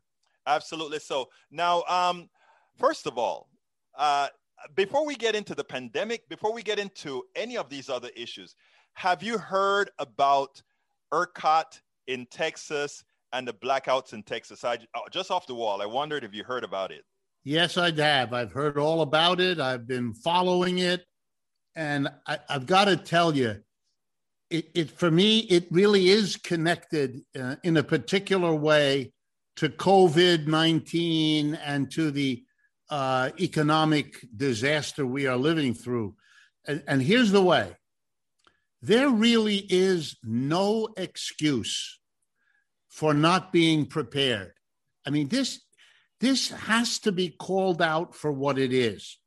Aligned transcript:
Absolutely. 0.48 1.00
So 1.00 1.30
now, 1.52 1.84
um, 1.90 2.30
first 2.78 3.08
of 3.08 3.18
all, 3.18 3.50
uh, 3.98 4.28
before 4.76 5.06
we 5.06 5.16
get 5.16 5.36
into 5.36 5.54
the 5.54 5.64
pandemic, 5.64 6.28
before 6.30 6.54
we 6.54 6.64
get 6.64 6.80
into 6.80 7.24
any 7.36 7.58
of 7.58 7.70
these 7.70 7.90
other 7.90 8.10
issues, 8.16 8.56
have 8.94 9.22
you 9.22 9.38
heard 9.38 9.90
about 10.00 10.62
ERCOT 11.14 11.82
in 12.08 12.26
Texas 12.32 13.04
and 13.34 13.48
the 13.48 13.54
blackouts 13.54 14.14
in 14.14 14.24
Texas? 14.24 14.64
I 14.64 14.76
uh, 14.76 15.02
just 15.12 15.32
off 15.32 15.46
the 15.48 15.56
wall. 15.56 15.82
I 15.82 15.86
wondered 15.86 16.24
if 16.24 16.34
you 16.34 16.44
heard 16.44 16.64
about 16.64 16.92
it. 16.92 17.04
Yes, 17.44 17.78
I 17.78 17.92
have. 17.92 18.34
I've 18.34 18.52
heard 18.52 18.78
all 18.78 19.02
about 19.02 19.40
it. 19.40 19.60
I've 19.60 19.88
been 19.88 20.14
following 20.14 20.80
it, 20.80 21.06
and 21.76 22.10
I, 22.26 22.40
have 22.50 22.66
got 22.66 22.86
to 22.86 22.98
tell 22.98 23.36
you, 23.36 23.62
it, 24.50 24.70
it, 24.74 24.92
for 24.92 25.12
me 25.12 25.40
it 25.40 25.68
really 25.72 26.10
is 26.10 26.38
connected 26.38 27.22
uh, 27.40 27.56
in 27.64 27.78
a 27.78 27.84
particular 27.84 28.54
way 28.54 29.12
to 29.58 29.70
COVID 29.70 30.48
nineteen 30.48 31.56
and 31.56 31.92
to 31.92 32.12
the 32.12 32.45
uh, 32.90 33.32
economic 33.40 34.26
disaster 34.36 35.06
we 35.06 35.28
are 35.28 35.38
living 35.38 35.74
through. 35.74 36.16
And, 36.68 36.84
and 36.88 37.02
here's 37.02 37.32
the 37.32 37.44
way: 37.44 37.76
there 38.82 39.10
really 39.10 39.58
is 39.58 40.18
no 40.24 40.90
excuse 40.96 42.00
for 42.90 43.14
not 43.14 43.52
being 43.52 43.86
prepared. 43.86 44.54
I 45.06 45.10
mean, 45.10 45.28
this, 45.28 45.62
this 46.22 46.50
has 46.50 47.00
to 47.00 47.12
be 47.12 47.30
called 47.30 47.82
out 47.82 48.16
for 48.16 48.32
what 48.32 48.58
it 48.58 48.72
is. 48.72 49.18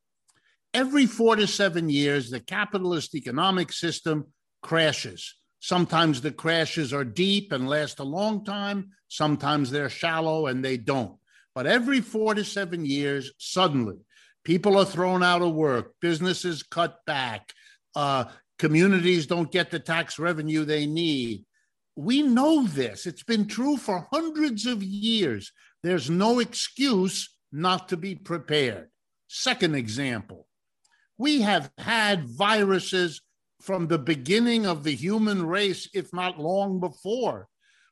Every 0.73 1.05
four 1.05 1.37
to 1.37 1.47
seven 1.47 1.91
years, 1.91 2.31
the 2.31 2.41
capitalist 2.41 3.15
economic 3.15 3.73
system 3.73 4.29
crashes. 4.63 5.35
Sometimes 5.61 6.21
the 6.21 6.31
crashes 6.31 6.93
are 6.93 7.05
deep 7.05 7.53
and 7.53 7.69
last 7.69 7.99
a 7.99 8.05
long 8.05 8.45
time. 8.45 8.93
Sometimes 9.09 9.71
they're 9.71 9.91
shallow 9.91 10.47
and 10.47 10.65
they 10.65 10.77
don't. 10.77 11.18
But 11.59 11.67
every 11.67 12.01
four 12.01 12.37
to 12.37 12.45
seven 12.45 12.87
years, 12.87 13.33
suddenly, 13.37 13.97
people 14.45 14.79
are 14.79 14.85
thrown 14.85 15.25
out 15.25 15.43
of 15.43 15.57
work, 15.57 15.95
businesses 16.01 16.63
cut 16.63 17.05
back, 17.05 17.53
uh, 17.97 18.27
communities 18.61 19.27
don't 19.27 19.51
get 19.51 19.73
the 19.73 19.81
tax 19.81 20.21
revenue 20.21 20.65
they 20.65 20.87
need, 20.87 21.45
we 21.97 22.23
know 22.23 22.65
this. 22.65 23.07
It's 23.07 23.25
been 23.25 23.49
true 23.49 23.77
for 23.77 24.07
hundreds 24.13 24.67
of 24.67 24.85
years. 24.85 25.51
There's 25.83 26.09
no 26.09 26.39
excuse 26.39 27.37
not 27.51 27.89
to 27.89 27.97
be 27.97 28.15
prepared. 28.15 28.91
Second 29.27 29.75
example 29.75 30.47
we 31.17 31.41
have 31.41 31.73
had 31.77 32.29
viruses 32.29 33.21
from 33.61 33.89
the 33.89 33.99
beginning 33.99 34.65
of 34.65 34.85
the 34.85 34.95
human 34.95 35.45
race, 35.45 35.89
if 35.93 36.13
not 36.13 36.39
long 36.39 36.79
before. 36.79 37.49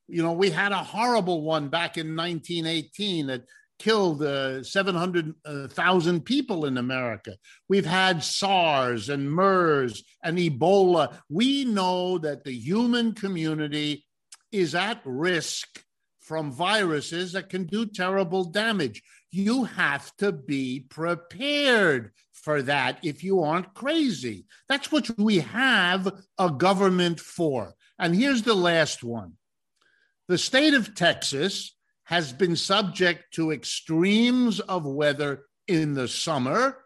You 0.08 0.22
know, 0.22 0.32
we 0.32 0.50
had 0.50 0.72
a 0.72 0.76
horrible 0.76 1.42
one 1.42 1.68
back 1.68 1.96
in 1.96 2.14
1918 2.14 3.26
that 3.26 3.44
killed 3.78 4.22
uh, 4.22 4.62
700,000 4.62 6.20
people 6.24 6.64
in 6.64 6.78
America. 6.78 7.36
We've 7.68 7.86
had 7.86 8.22
SARS 8.22 9.08
and 9.08 9.30
MERS 9.30 10.02
and 10.22 10.38
Ebola. 10.38 11.18
We 11.28 11.64
know 11.64 12.18
that 12.18 12.44
the 12.44 12.52
human 12.54 13.12
community 13.12 14.06
is 14.52 14.74
at 14.74 15.00
risk 15.04 15.82
from 16.20 16.52
viruses 16.52 17.32
that 17.32 17.50
can 17.50 17.64
do 17.64 17.86
terrible 17.86 18.44
damage. 18.44 19.02
You 19.30 19.64
have 19.64 20.14
to 20.16 20.32
be 20.32 20.86
prepared 20.88 22.12
for 22.32 22.62
that 22.62 22.98
if 23.02 23.22
you 23.22 23.42
aren't 23.42 23.74
crazy. 23.74 24.46
That's 24.68 24.90
what 24.90 25.10
we 25.18 25.38
have 25.40 26.12
a 26.38 26.50
government 26.50 27.20
for. 27.20 27.74
And 27.98 28.14
here's 28.14 28.42
the 28.42 28.54
last 28.54 29.04
one 29.04 29.34
the 30.28 30.38
state 30.38 30.74
of 30.74 30.94
Texas 30.94 31.76
has 32.04 32.32
been 32.32 32.56
subject 32.56 33.34
to 33.34 33.52
extremes 33.52 34.60
of 34.60 34.84
weather 34.84 35.44
in 35.68 35.94
the 35.94 36.08
summer, 36.08 36.78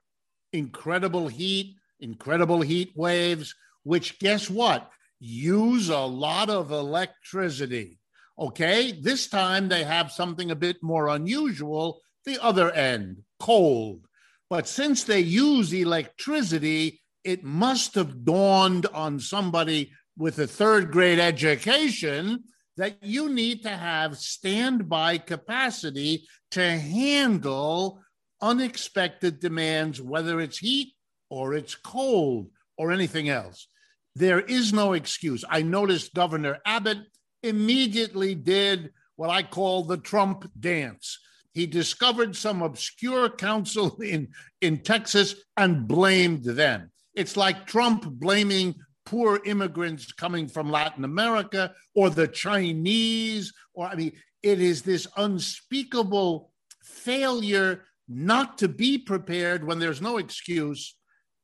incredible 0.52 1.28
heat, 1.28 1.76
incredible 2.00 2.60
heat 2.60 2.92
waves, 2.94 3.54
which 3.82 4.18
guess 4.18 4.50
what? 4.50 4.90
Use 5.18 5.88
a 5.88 5.98
lot 5.98 6.50
of 6.50 6.70
electricity. 6.70 7.98
Okay, 8.38 8.92
this 8.92 9.28
time 9.28 9.68
they 9.68 9.84
have 9.84 10.10
something 10.10 10.50
a 10.50 10.56
bit 10.56 10.82
more 10.82 11.08
unusual, 11.08 12.00
the 12.24 12.42
other 12.42 12.70
end, 12.70 13.22
cold. 13.38 14.06
But 14.48 14.66
since 14.66 15.04
they 15.04 15.20
use 15.20 15.72
electricity, 15.72 17.02
it 17.24 17.44
must 17.44 17.94
have 17.94 18.24
dawned 18.24 18.86
on 18.86 19.20
somebody 19.20 19.92
with 20.16 20.38
a 20.38 20.46
third 20.46 20.90
grade 20.90 21.18
education 21.18 22.44
that 22.80 22.96
you 23.02 23.28
need 23.28 23.62
to 23.62 23.68
have 23.68 24.16
standby 24.16 25.18
capacity 25.18 26.26
to 26.50 26.62
handle 26.62 28.00
unexpected 28.40 29.38
demands, 29.38 30.00
whether 30.00 30.40
it's 30.40 30.56
heat 30.56 30.94
or 31.28 31.52
it's 31.52 31.74
cold 31.74 32.48
or 32.78 32.90
anything 32.90 33.28
else. 33.28 33.68
There 34.16 34.40
is 34.40 34.72
no 34.72 34.94
excuse. 34.94 35.44
I 35.46 35.60
noticed 35.60 36.14
Governor 36.14 36.56
Abbott 36.64 37.00
immediately 37.42 38.34
did 38.34 38.92
what 39.16 39.28
I 39.28 39.42
call 39.42 39.84
the 39.84 39.98
Trump 39.98 40.50
dance. 40.58 41.18
He 41.52 41.66
discovered 41.66 42.34
some 42.34 42.62
obscure 42.62 43.28
council 43.28 43.94
in, 44.00 44.28
in 44.62 44.78
Texas 44.78 45.34
and 45.54 45.86
blamed 45.86 46.44
them. 46.44 46.90
It's 47.14 47.36
like 47.36 47.66
Trump 47.66 48.06
blaming 48.06 48.76
poor 49.10 49.40
immigrants 49.44 50.12
coming 50.12 50.46
from 50.46 50.70
Latin 50.70 51.02
America 51.02 51.74
or 51.96 52.10
the 52.10 52.28
Chinese, 52.28 53.52
or 53.74 53.86
I 53.88 53.96
mean, 53.96 54.12
it 54.40 54.60
is 54.60 54.82
this 54.82 55.08
unspeakable 55.16 56.52
failure 56.84 57.82
not 58.06 58.56
to 58.58 58.68
be 58.68 58.98
prepared 58.98 59.66
when 59.66 59.80
there's 59.80 60.00
no 60.00 60.18
excuse, 60.18 60.94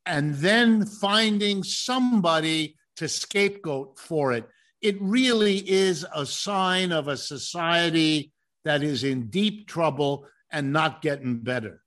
and 0.07 0.37
then 0.37 0.87
finding 0.87 1.65
somebody 1.65 2.77
to 2.95 3.09
scapegoat 3.09 3.99
for 3.99 4.33
it. 4.33 4.49
It 4.81 4.97
really 5.01 5.59
is 5.69 6.07
a 6.15 6.25
sign 6.25 6.93
of 6.93 7.09
a 7.09 7.17
society 7.17 8.33
that 8.65 8.85
is 8.85 9.03
in 9.03 9.27
deep 9.27 9.67
trouble 9.67 10.25
and 10.53 10.73
not 10.73 11.03
getting 11.03 11.39
better. 11.39 11.83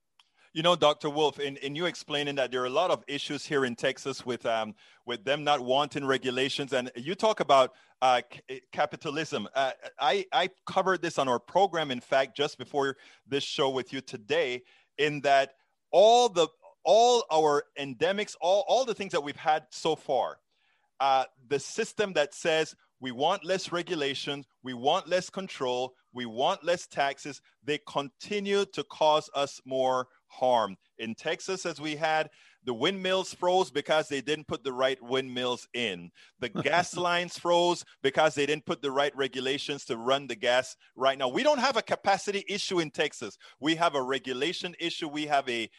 You 0.52 0.64
know, 0.64 0.76
Dr. 0.76 1.12
Wolff, 1.12 1.40
in, 1.40 1.58
in 1.58 1.76
you 1.76 1.86
explaining 1.86 2.34
that 2.36 2.50
there 2.50 2.64
are 2.64 2.66
a 2.66 2.72
lot 2.72 2.90
of 2.90 3.04
issues 3.08 3.46
here 3.46 3.66
in 3.66 3.76
Texas 3.76 4.26
with 4.26 4.48
um, 4.48 4.74
with 5.06 5.24
them 5.24 5.44
not 5.44 5.60
wanting 5.60 6.04
regulations, 6.04 6.74
and 6.74 6.92
you 6.96 7.14
talk 7.14 7.40
about 7.40 7.74
uh, 8.02 8.22
c- 8.50 8.62
capitalism. 8.72 9.48
Uh, 9.54 9.74
I 10.00 10.26
I 10.34 10.50
covered 10.66 11.04
this 11.04 11.20
on 11.20 11.28
our 11.28 11.38
program, 11.38 11.92
in 11.92 12.00
fact, 12.00 12.36
just 12.36 12.58
before 12.58 12.98
this 13.28 13.44
show 13.44 13.70
with 13.70 13.94
you 13.94 14.02
today. 14.02 14.64
In 14.98 15.22
that 15.22 15.54
all 15.92 16.30
the 16.30 16.48
all 16.84 17.26
our 17.32 17.66
endemics, 17.80 18.36
all 18.42 18.66
all 18.68 18.86
the 18.86 18.96
things 18.96 19.12
that 19.12 19.22
we've 19.22 19.36
had 19.36 19.68
so 19.70 19.96
far, 19.96 20.40
uh, 21.00 21.26
the 21.48 21.60
system 21.60 22.14
that 22.14 22.34
says 22.34 22.76
we 23.00 23.12
want 23.12 23.46
less 23.46 23.72
regulations, 23.72 24.48
we 24.64 24.74
want 24.74 25.08
less 25.08 25.30
control, 25.30 25.94
we 26.12 26.26
want 26.26 26.64
less 26.64 26.88
taxes, 26.88 27.40
they 27.64 27.80
continue 27.88 28.66
to 28.66 28.84
cause 28.86 29.30
us 29.36 29.62
more 29.64 30.08
harm. 30.30 30.78
In 30.98 31.16
Texas, 31.16 31.66
as 31.66 31.80
we 31.80 31.96
had, 31.96 32.30
the 32.66 32.74
windmills 32.74 33.34
froze 33.34 33.72
because 33.72 34.08
they 34.08 34.22
didn't 34.22 34.48
put 34.48 34.64
the 34.64 34.74
right 34.74 35.02
windmills 35.02 35.68
in. 35.74 36.12
The 36.40 36.50
gas 36.64 36.96
lines 36.98 37.38
froze 37.38 37.86
because 38.04 38.36
they 38.36 38.46
didn't 38.46 38.66
put 38.66 38.82
the 38.82 38.92
right 38.92 39.16
regulations 39.16 39.86
to 39.86 39.98
run 39.98 40.28
the 40.28 40.36
gas 40.36 40.76
right 40.96 41.18
now. 41.18 41.30
We 41.30 41.44
don't 41.44 41.60
have 41.60 41.78
a 41.78 41.82
capacity 41.82 42.44
issue 42.48 42.80
in 42.80 42.92
Texas. 42.92 43.38
We 43.60 43.76
have 43.76 43.96
a 43.96 44.02
regulation 44.02 44.76
issue. 44.80 45.08
We 45.08 45.26
have 45.28 45.48
a 45.50 45.70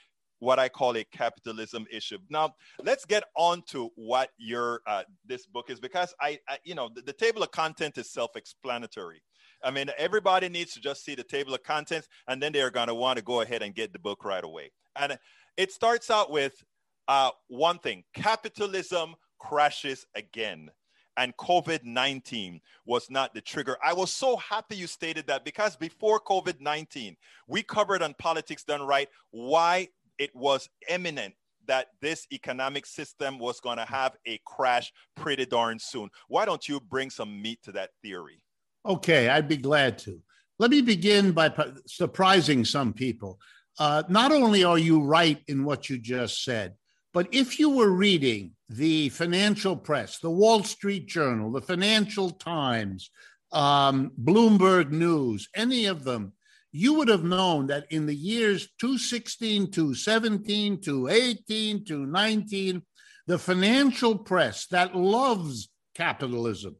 what 0.41 0.59
I 0.59 0.69
call 0.69 0.97
a 0.97 1.05
capitalism 1.05 1.87
issue. 1.93 2.19
Now, 2.31 2.55
let's 2.83 3.05
get 3.05 3.25
on 3.37 3.63
to 3.69 3.91
what 3.95 4.31
your 4.39 4.81
uh, 4.87 5.03
this 5.27 5.47
book 5.47 5.71
is 5.71 5.79
because 5.79 6.15
I, 6.21 6.39
I 6.49 6.59
you 6.65 6.75
know, 6.75 6.89
the, 6.95 7.03
the, 7.03 7.13
table 7.13 7.43
of 7.43 7.51
content 7.51 7.99
is 7.99 8.11
self-explanatory. 8.11 9.23
I 9.63 9.71
mean, 9.71 9.91
everybody 9.99 10.49
needs 10.49 10.73
to 10.75 10.81
just 10.81 11.05
see 11.05 11.15
the 11.15 11.23
table 11.23 11.55
of 11.55 11.63
contents, 11.63 12.09
and 12.29 12.43
then 12.43 12.53
they're 12.53 12.71
going 12.71 12.89
to 12.89 12.95
want 12.95 13.19
to 13.19 13.25
go 13.25 13.41
ahead 13.41 13.63
and 13.63 13.75
get 13.75 13.93
the 13.93 13.99
book 13.99 14.25
right 14.25 14.45
away. 14.45 14.71
And 14.97 15.19
it 15.57 15.73
starts 15.73 16.11
out 16.11 16.31
with 16.31 16.65
uh, 17.09 17.31
one 17.49 17.79
thing: 17.79 18.05
capitalism 18.15 19.15
crashes 19.39 20.07
again. 20.15 20.71
And 21.17 21.37
COVID 21.37 21.85
19 21.85 22.61
was 22.87 23.11
not 23.11 23.35
the 23.35 23.41
trigger. 23.43 23.77
I 23.85 23.93
was 23.93 24.11
so 24.11 24.37
happy 24.37 24.77
you 24.77 24.87
stated 24.87 25.27
that 25.27 25.45
because 25.45 25.77
before 25.77 26.21
COVID 26.21 26.61
19, 26.61 27.17
we 27.47 27.63
covered 27.63 28.01
on 28.01 28.15
Politics 28.15 28.65
Done 28.65 28.83
Right 28.83 29.09
why 29.31 29.89
it 30.19 30.35
was 30.35 30.69
imminent 30.89 31.35
that 31.67 31.89
this 32.01 32.27
economic 32.33 32.87
system 32.87 33.39
was 33.39 33.61
going 33.61 33.77
to 33.77 33.85
have 33.85 34.17
a 34.27 34.41
crash 34.45 34.93
pretty 35.15 35.47
darn 35.47 35.79
soon. 35.79 36.09
Why 36.29 36.45
don't 36.45 36.69
you 36.69 36.81
bring 36.81 37.11
some 37.11 37.43
meat 37.43 37.59
to 37.65 37.73
that 37.73 37.91
theory? 38.03 38.43
Okay, 38.87 39.29
I'd 39.29 39.49
be 39.49 39.57
glad 39.57 39.99
to. 39.99 40.21
Let 40.59 40.71
me 40.71 40.81
begin 40.81 41.33
by 41.33 41.53
surprising 41.87 42.65
some 42.65 42.93
people. 42.93 43.39
Uh, 43.79 44.03
not 44.09 44.33
only 44.33 44.65
are 44.65 44.79
you 44.79 45.03
right 45.03 45.43
in 45.49 45.65
what 45.65 45.89
you 45.89 45.99
just 45.99 46.45
said, 46.45 46.75
but 47.13 47.29
if 47.33 47.59
you 47.59 47.71
were 47.71 47.91
reading 47.91 48.53
the 48.69 49.09
financial 49.11 49.77
press, 49.77 50.19
the 50.19 50.31
Wall 50.31 50.63
Street 50.63 51.07
Journal, 51.07 51.51
the 51.51 51.61
Financial 51.61 52.31
Times, 52.31 53.11
um, 53.53 54.13
Bloomberg 54.23 54.91
News, 54.91 55.49
any 55.55 55.87
of 55.87 56.05
them, 56.05 56.33
you 56.73 56.95
would 56.95 57.09
have 57.09 57.25
known 57.25 57.67
that 57.67 57.87
in 57.91 58.07
the 58.07 58.15
years 58.15 58.69
216 58.79 59.73
to 59.73 59.95
17 59.95 60.81
to 60.83 61.09
18 61.09 61.85
to 61.87 62.07
19, 62.07 62.83
the 63.27 63.39
financial 63.39 64.17
press 64.17 64.67
that 64.69 64.95
loves 64.95 65.69
capitalism 65.95 66.77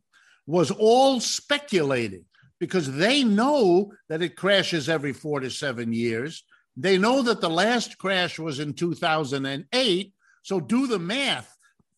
was 0.51 0.73
all 0.73 1.21
speculating 1.21 2.25
because 2.59 2.93
they 2.93 3.23
know 3.23 3.93
that 4.09 4.21
it 4.21 4.37
crashes 4.37 4.89
every 4.89 5.13
four 5.13 5.39
to 5.41 5.49
seven 5.49 5.93
years. 5.93 6.43
They 6.77 6.99
know 6.99 7.23
that 7.23 7.41
the 7.41 7.49
last 7.49 7.99
crash 7.99 8.39
was 8.39 8.59
in 8.59 8.75
2008. 8.75 10.13
So 10.43 10.61
do 10.61 10.87
the 10.89 10.99
math. 10.99 11.57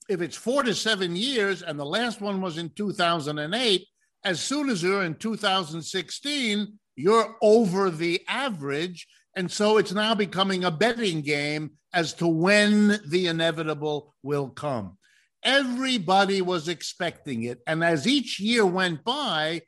If 0.08 0.20
it's 0.20 0.36
four 0.36 0.62
to 0.64 0.74
seven 0.74 1.16
years 1.16 1.62
and 1.62 1.78
the 1.78 1.86
last 1.86 2.20
one 2.20 2.42
was 2.42 2.58
in 2.58 2.70
2008, 2.70 3.86
as 4.24 4.40
soon 4.40 4.68
as 4.68 4.82
you're 4.82 5.04
in 5.04 5.14
2016, 5.14 6.78
you're 6.94 7.36
over 7.40 7.90
the 7.90 8.20
average. 8.28 9.08
And 9.34 9.50
so 9.50 9.78
it's 9.78 9.92
now 9.92 10.14
becoming 10.14 10.64
a 10.64 10.70
betting 10.70 11.22
game 11.22 11.72
as 11.94 12.12
to 12.14 12.26
when 12.26 13.00
the 13.06 13.28
inevitable 13.28 14.14
will 14.22 14.50
come. 14.50 14.98
Everybody 15.44 16.40
was 16.42 16.68
expecting 16.68 17.44
it. 17.44 17.60
And 17.66 17.82
as 17.82 18.06
each 18.06 18.38
year 18.38 18.64
went 18.64 19.04
by, 19.04 19.62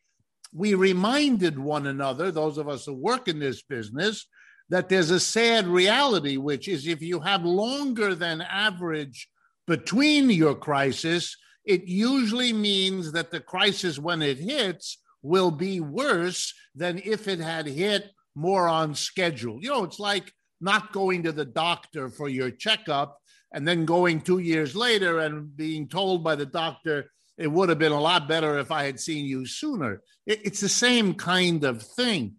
we 0.53 0.75
reminded 0.75 1.59
one 1.59 1.87
another, 1.87 2.31
those 2.31 2.59
of 2.59 2.69
us 2.69 2.87
who 2.87 2.95
work 2.95 3.27
in 3.27 3.41
this 3.41 3.63
business, 3.63 4.27
that 4.69 4.89
there's 4.89 5.11
a 5.11 5.21
sad 5.21 5.67
reality, 5.67 6.37
which 6.37 6.69
is 6.69 6.87
if 6.87 7.03
you 7.03 7.21
have 7.21 7.45
longer 7.45 8.15
than 8.15 8.41
average 8.41 9.29
between 9.67 10.31
your 10.31 10.55
crisis, 10.55 11.37
it 11.65 11.85
usually 11.85 12.53
means 12.53 13.13
that 13.13 13.31
the 13.31 13.41
crisis, 13.41 13.99
when 13.99 14.23
it 14.23 14.39
hits, 14.39 14.99
will 15.23 15.51
be 15.51 15.81
worse 15.81 16.55
than 16.75 17.01
if 17.05 17.27
it 17.27 17.41
had 17.41 17.67
hit 17.67 18.11
more 18.35 18.69
on 18.69 18.95
schedule. 18.95 19.59
You 19.61 19.71
know, 19.71 19.85
it's 19.85 19.99
like 19.99 20.31
not 20.61 20.93
going 20.93 21.23
to 21.25 21.33
the 21.33 21.45
doctor 21.45 22.09
for 22.09 22.29
your 22.29 22.51
checkup 22.51 23.19
and 23.55 23.67
then 23.67 23.85
going 23.85 24.21
two 24.21 24.41
years 24.41 24.75
later 24.75 25.21
and 25.21 25.57
being 25.57 25.87
told 25.87 26.25
by 26.25 26.35
the 26.35 26.45
doctor, 26.45 27.13
it 27.39 27.47
would 27.47 27.69
have 27.69 27.79
been 27.79 27.93
a 27.93 28.01
lot 28.01 28.27
better 28.27 28.59
if 28.59 28.73
I 28.73 28.83
had 28.83 28.99
seen 28.99 29.25
you 29.25 29.47
sooner. 29.47 30.03
it's 30.27 30.61
the 30.61 30.69
same 30.69 31.15
kind 31.15 31.63
of 31.63 31.81
thing. 31.81 32.35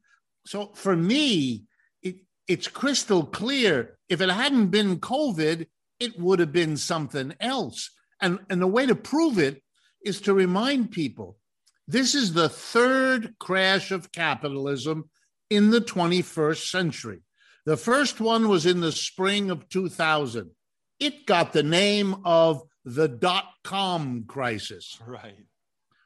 So 0.45 0.73
for 0.75 0.95
me, 0.95 1.63
it, 2.03 2.17
it's 2.49 2.67
crystal 2.67 3.25
clear. 3.25 3.97
If 4.09 4.19
it 4.19 4.29
hadn't 4.29 4.67
been 4.67 4.99
COVID, 4.99 5.67
it 6.01 6.19
would 6.19 6.39
have 6.39 6.51
been 6.51 6.75
something 6.75 7.33
else. 7.39 7.91
And, 8.21 8.39
and 8.49 8.61
the 8.61 8.67
way 8.67 8.85
to 8.85 8.95
prove 8.95 9.39
it 9.39 9.63
is 10.03 10.19
to 10.21 10.33
remind 10.33 10.91
people 10.91 11.37
this 11.87 12.13
is 12.13 12.33
the 12.33 12.49
third 12.49 13.35
crash 13.39 13.91
of 13.91 14.11
capitalism 14.11 15.09
in 15.49 15.69
the 15.69 15.81
21st 15.81 16.69
century. 16.69 17.21
The 17.65 17.77
first 17.77 18.19
one 18.19 18.49
was 18.49 18.65
in 18.65 18.81
the 18.81 18.91
spring 18.91 19.49
of 19.49 19.69
2000. 19.69 20.51
It 20.99 21.25
got 21.25 21.53
the 21.53 21.63
name 21.63 22.15
of 22.25 22.61
the 22.83 23.07
dot 23.07 23.45
com 23.63 24.25
crisis. 24.27 24.97
Right. 25.05 25.45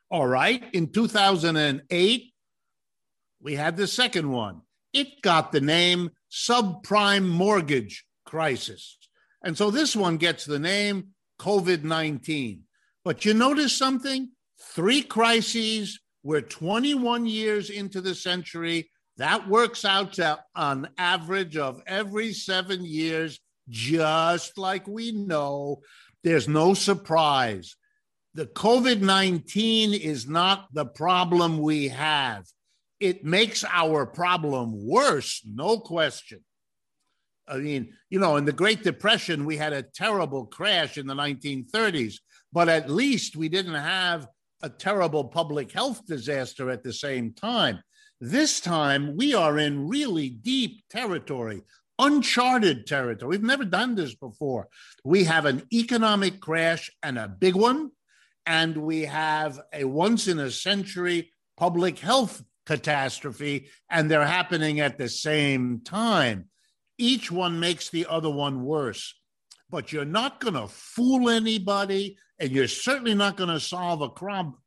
All 0.09 0.27
right. 0.27 0.63
In 0.73 0.91
2008, 0.91 2.33
we 3.41 3.55
had 3.55 3.77
the 3.77 3.87
second 3.87 4.31
one. 4.31 4.61
It 4.93 5.21
got 5.21 5.51
the 5.51 5.61
name 5.61 6.11
subprime 6.31 7.27
mortgage 7.27 8.05
crisis. 8.25 8.97
And 9.43 9.57
so 9.57 9.71
this 9.71 9.95
one 9.95 10.17
gets 10.17 10.45
the 10.45 10.59
name 10.59 11.09
COVID 11.39 11.83
19. 11.83 12.63
But 13.03 13.25
you 13.25 13.33
notice 13.33 13.75
something? 13.75 14.29
three 14.59 15.01
crises. 15.01 15.99
We're 16.23 16.41
21 16.41 17.25
years 17.25 17.69
into 17.69 18.01
the 18.01 18.15
century. 18.15 18.91
That 19.17 19.47
works 19.47 19.85
out 19.85 20.13
to 20.13 20.39
an 20.55 20.89
average 20.97 21.57
of 21.57 21.81
every 21.87 22.33
seven 22.33 22.85
years, 22.85 23.39
just 23.69 24.57
like 24.57 24.87
we 24.87 25.11
know. 25.11 25.81
There's 26.23 26.47
no 26.47 26.73
surprise. 26.73 27.75
The 28.33 28.45
COVID 28.45 29.01
19 29.01 29.93
is 29.93 30.27
not 30.27 30.67
the 30.73 30.85
problem 30.85 31.59
we 31.59 31.87
have. 31.89 32.45
It 32.99 33.23
makes 33.23 33.63
our 33.63 34.05
problem 34.05 34.85
worse, 34.85 35.41
no 35.45 35.79
question. 35.79 36.43
I 37.47 37.57
mean, 37.57 37.93
you 38.09 38.19
know, 38.19 38.35
in 38.35 38.45
the 38.45 38.51
Great 38.51 38.83
Depression, 38.83 39.45
we 39.45 39.57
had 39.57 39.73
a 39.73 39.81
terrible 39.81 40.45
crash 40.45 40.97
in 40.97 41.07
the 41.07 41.15
1930s, 41.15 42.15
but 42.53 42.69
at 42.69 42.89
least 42.89 43.35
we 43.35 43.49
didn't 43.49 43.73
have 43.73 44.27
a 44.61 44.69
terrible 44.69 45.23
public 45.23 45.71
health 45.71 46.05
disaster 46.05 46.69
at 46.69 46.83
the 46.83 46.93
same 46.93 47.33
time. 47.33 47.81
This 48.21 48.59
time, 48.59 49.15
we 49.15 49.33
are 49.33 49.57
in 49.57 49.87
really 49.87 50.29
deep 50.29 50.83
territory, 50.89 51.63
uncharted 51.99 52.87
territory. 52.87 53.29
We've 53.29 53.43
never 53.43 53.65
done 53.65 53.95
this 53.95 54.15
before. 54.15 54.69
We 55.03 55.25
have 55.25 55.45
an 55.45 55.63
economic 55.71 56.39
crash 56.39 56.89
and 57.03 57.19
a 57.19 57.27
big 57.27 57.55
one, 57.55 57.91
and 58.45 58.77
we 58.77 59.01
have 59.01 59.59
a 59.71 59.83
once 59.83 60.27
in 60.27 60.39
a 60.39 60.49
century 60.49 61.31
public 61.57 61.99
health 61.99 62.43
catastrophe, 62.65 63.69
and 63.89 64.09
they're 64.09 64.25
happening 64.25 64.79
at 64.79 64.97
the 64.97 65.09
same 65.09 65.81
time. 65.83 66.45
Each 66.97 67.31
one 67.31 67.59
makes 67.59 67.89
the 67.89 68.07
other 68.07 68.29
one 68.29 68.63
worse 68.63 69.13
but 69.69 69.91
you're 69.91 70.05
not 70.05 70.39
going 70.39 70.55
to 70.55 70.67
fool 70.67 71.29
anybody 71.29 72.17
and 72.39 72.51
you're 72.51 72.67
certainly 72.67 73.13
not 73.13 73.37
going 73.37 73.49
to 73.49 73.59
solve 73.59 74.01
a 74.01 74.09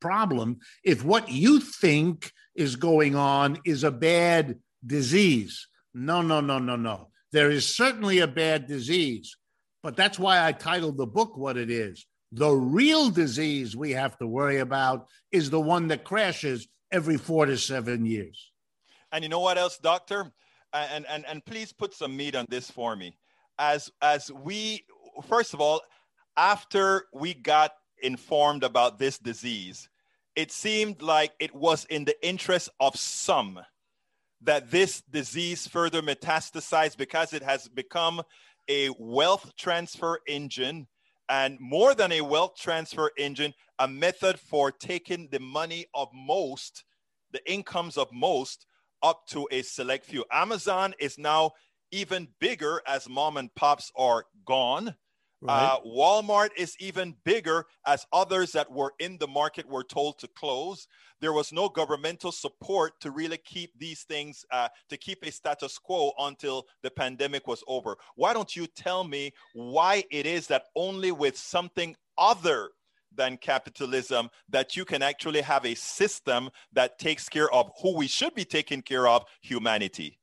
problem 0.01 0.59
if 0.85 1.05
what 1.05 1.31
you 1.31 1.61
think 1.61 2.31
is 2.55 2.77
going 2.77 3.17
on 3.17 3.59
is 3.65 3.83
a 3.83 3.91
bad 3.91 4.59
disease. 4.87 5.67
No, 5.95 6.23
no, 6.23 6.41
no, 6.41 6.59
no, 6.59 6.77
no. 6.77 7.09
There 7.33 7.51
is 7.51 7.75
certainly 7.75 8.19
a 8.19 8.27
bad 8.27 8.67
disease, 8.67 9.37
but 9.83 9.97
that's 9.97 10.19
why 10.19 10.47
I 10.47 10.53
titled 10.53 10.97
the 10.97 11.07
book 11.07 11.37
what 11.37 11.57
it 11.57 11.71
is. 11.71 12.07
The 12.31 12.51
real 12.51 13.11
disease 13.11 13.77
we 13.77 13.93
have 13.93 14.17
to 14.19 14.27
worry 14.27 14.59
about 14.59 15.09
is 15.31 15.51
the 15.51 15.61
one 15.61 15.89
that 15.89 16.05
crashes 16.05 16.69
every 16.91 17.17
four 17.17 17.47
to 17.47 17.57
seven 17.57 18.07
years. 18.07 18.51
And 19.11 19.23
you 19.23 19.29
know 19.29 19.41
what 19.41 19.59
else, 19.59 19.79
doctor? 19.79 20.33
and, 20.73 21.07
and, 21.09 21.25
and 21.27 21.45
please 21.45 21.73
put 21.73 21.95
some 21.95 22.17
meat 22.17 22.35
on 22.35 22.47
this 22.49 22.71
for 22.71 22.97
me. 22.97 23.17
As, 23.59 23.91
as 24.01 24.31
we, 24.33 24.85
first 25.29 25.55
of 25.55 25.61
all, 25.61 25.83
after 26.37 27.07
we 27.12 27.35
got 27.35 27.73
informed 28.03 28.65
about 28.65 28.99
this 28.99 29.19
disease, 29.19 29.89
it 30.35 30.51
seemed 30.51 31.03
like 31.03 31.33
it 31.39 31.55
was 31.55 31.85
in 31.87 32.05
the 32.05 32.27
interest 32.27 32.71
of 32.81 32.97
some 32.97 33.61
that 34.45 34.71
this 34.71 35.03
disease 35.03 35.67
further 35.67 36.03
metastasized 36.03 36.97
because 36.97 37.33
it 37.33 37.43
has 37.43 37.69
become 37.69 38.23
a 38.69 38.91
wealth 38.99 39.53
transfer 39.57 40.21
engine 40.27 40.87
and 41.29 41.59
more 41.61 41.95
than 41.95 42.13
a 42.13 42.21
wealth 42.21 42.57
transfer 42.59 43.11
engine, 43.17 43.55
a 43.79 43.89
method 43.89 44.39
for 44.39 44.71
taking 44.71 45.29
the 45.31 45.41
money 45.41 45.87
of 45.95 46.09
most, 46.13 46.85
the 47.33 47.51
incomes 47.51 47.97
of 47.97 48.09
most, 48.13 48.67
up 49.03 49.27
to 49.29 49.49
a 49.51 49.63
select 49.63 50.05
few. 50.05 50.25
Amazon 50.31 50.95
is 51.01 51.19
now 51.19 51.53
even 51.91 52.29
bigger 52.39 52.83
as 52.87 53.09
mom 53.09 53.37
and 53.37 53.55
pops 53.55 53.91
are 53.97 54.27
gone. 54.45 54.95
Right. 55.45 55.73
Uh, 55.73 55.81
Walmart 55.85 56.51
is 56.57 56.77
even 56.79 57.17
bigger 57.25 57.67
as 57.85 58.07
others 58.13 58.53
that 58.53 58.71
were 58.71 58.93
in 59.01 59.19
the 59.19 59.27
market 59.27 59.69
were 59.69 59.83
told 59.83 60.21
to 60.21 60.29
close. 60.29 60.87
There 61.21 61.33
was 61.33 61.53
no 61.53 61.69
governmental 61.69 62.31
support 62.31 63.01
to 63.01 63.11
really 63.11 63.39
keep 63.39 63.77
these 63.77 64.05
things, 64.05 64.45
uh, 64.53 64.69
to 64.89 64.97
keep 64.97 65.25
a 65.25 65.33
status 65.33 65.79
quo 65.79 66.13
until 66.21 66.67
the 66.85 66.93
pandemic 66.93 67.49
was 67.49 67.65
over. 67.67 67.97
Why 68.15 68.33
don't 68.35 68.55
you 68.55 68.69
tell 68.69 69.03
me 69.03 69.33
why 69.53 70.05
it 70.13 70.27
is 70.27 70.47
that 70.47 70.67
only 70.77 71.11
with 71.11 71.37
something 71.37 71.97
other 72.17 72.71
than 73.13 73.37
capitalism 73.37 74.31
that 74.49 74.77
you 74.77 74.85
can 74.85 75.03
actually 75.03 75.41
have 75.41 75.67
a 75.67 75.75
system 75.75 76.51
that 76.73 77.01
takes 77.01 77.29
care 77.29 77.53
of 77.53 77.73
who 77.83 77.97
we 77.97 78.07
should 78.07 78.35
be 78.37 78.45
taking 78.45 78.81
care 78.81 79.09
of 79.09 79.25
humanity? 79.41 80.21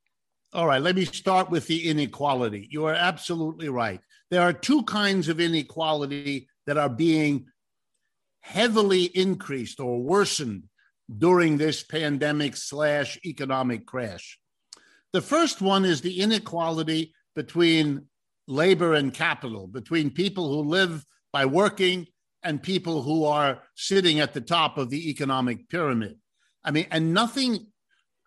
All 0.53 0.65
right, 0.65 0.81
let 0.81 0.95
me 0.95 1.03
start 1.03 1.51
with 1.51 1.67
the 1.67 1.89
inequality. 1.89 2.69
You 2.71 2.85
are 2.85 2.95
absolutely 2.95 3.67
right. 3.67 3.99
There 4.31 4.41
are 4.41 4.53
two 4.53 4.83
kinds 4.83 5.27
of 5.27 5.39
inequality 5.39 6.47
that 6.67 6.77
are 6.77 6.89
being 6.89 7.47
heavily 8.41 9.05
increased 9.05 9.79
or 9.79 10.01
worsened 10.01 10.63
during 11.17 11.57
this 11.57 11.83
pandemic 11.83 12.55
slash 12.55 13.19
economic 13.25 13.85
crash. 13.85 14.39
The 15.13 15.21
first 15.21 15.61
one 15.61 15.85
is 15.85 16.01
the 16.01 16.21
inequality 16.21 17.13
between 17.35 18.05
labor 18.47 18.93
and 18.93 19.13
capital, 19.13 19.67
between 19.67 20.11
people 20.11 20.49
who 20.49 20.69
live 20.69 21.05
by 21.33 21.45
working 21.45 22.07
and 22.43 22.61
people 22.61 23.01
who 23.01 23.25
are 23.25 23.61
sitting 23.75 24.19
at 24.19 24.33
the 24.33 24.41
top 24.41 24.77
of 24.77 24.89
the 24.89 25.09
economic 25.09 25.69
pyramid. 25.69 26.17
I 26.63 26.71
mean, 26.71 26.87
and 26.91 27.13
nothing 27.13 27.67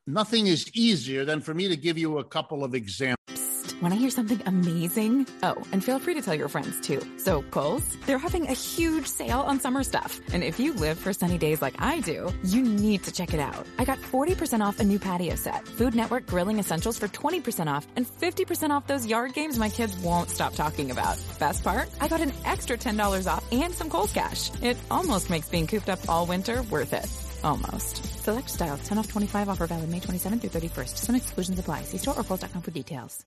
nothing 0.07 0.49
is 0.49 0.71
easier 0.75 1.25
than 1.25 1.41
for 1.41 1.55
me 1.55 1.69
to 1.69 1.77
give 1.77 1.97
you 1.97 2.19
a 2.19 2.25
couple 2.25 2.65
of 2.65 2.75
examples. 2.75 3.42
Want 3.83 3.95
to 3.95 3.99
hear 3.99 4.11
something 4.11 4.41
amazing? 4.47 5.27
Oh, 5.43 5.61
and 5.73 5.83
feel 5.83 5.99
free 5.99 6.15
to 6.15 6.23
tell 6.23 6.37
your 6.37 6.47
friends 6.47 6.81
too. 6.81 7.03
So, 7.17 7.43
Kohl's, 7.51 7.97
they're 8.07 8.17
having 8.17 8.47
a 8.47 8.53
huge 8.53 9.09
sale 9.09 9.41
on 9.41 9.59
summer 9.59 9.83
stuff. 9.83 10.21
And 10.33 10.45
if 10.45 10.61
you 10.61 10.73
live 10.73 10.97
for 10.97 11.13
sunny 11.13 11.37
days 11.37 11.61
like 11.61 11.75
I 11.81 11.99
do, 11.99 12.33
you 12.45 12.63
need 12.63 13.03
to 13.03 13.11
check 13.11 13.35
it 13.35 13.41
out. 13.41 13.67
I 13.81 13.85
got 13.85 13.99
40% 14.01 14.61
off 14.65 14.79
a 14.79 14.85
new 14.85 15.01
patio 15.01 15.35
set, 15.35 15.67
Food 15.67 15.97
Network 15.97 16.27
grilling 16.27 16.61
essentials 16.61 16.97
for 16.97 17.09
20% 17.09 17.67
off, 17.67 17.85
and 17.97 18.07
50% 18.07 18.71
off 18.71 18.87
those 18.87 19.05
yard 19.05 19.35
games 19.35 19.59
my 19.59 19.69
kids 19.69 19.99
won't 19.99 20.31
stop 20.31 20.55
talking 20.55 20.93
about. 20.93 21.19
Best 21.41 21.65
part? 21.65 21.91
I 22.01 22.07
got 22.07 22.21
an 22.21 22.33
extra 22.45 22.79
$10 22.79 23.27
off 23.27 23.45
and 23.51 23.75
some 23.75 23.91
Kohl's 23.91 24.13
cash. 24.13 24.53
It 24.63 24.77
almost 24.93 25.29
makes 25.29 25.49
being 25.49 25.67
cooped 25.67 25.89
up 25.89 25.99
all 26.09 26.25
winter 26.25 26.63
worth 26.71 26.93
it. 26.93 27.11
Almost. 27.43 28.23
Select 28.23 28.49
styles. 28.49 28.87
10 28.87 28.99
off 28.99 29.09
25 29.09 29.49
offer 29.49 29.67
valid 29.67 29.91
May 29.91 29.99
27th 29.99 30.41
through 30.41 30.51
31st. 30.61 30.99
Some 30.99 31.17
exclusions 31.17 31.59
apply. 31.59 31.83
See 31.83 31.99
store 31.99 32.17
or 32.17 32.23
kohls.com 32.23 32.63
for 32.63 32.71
details. 32.71 33.27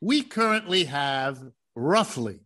We 0.00 0.22
currently 0.22 0.84
have 0.84 1.42
roughly 1.74 2.40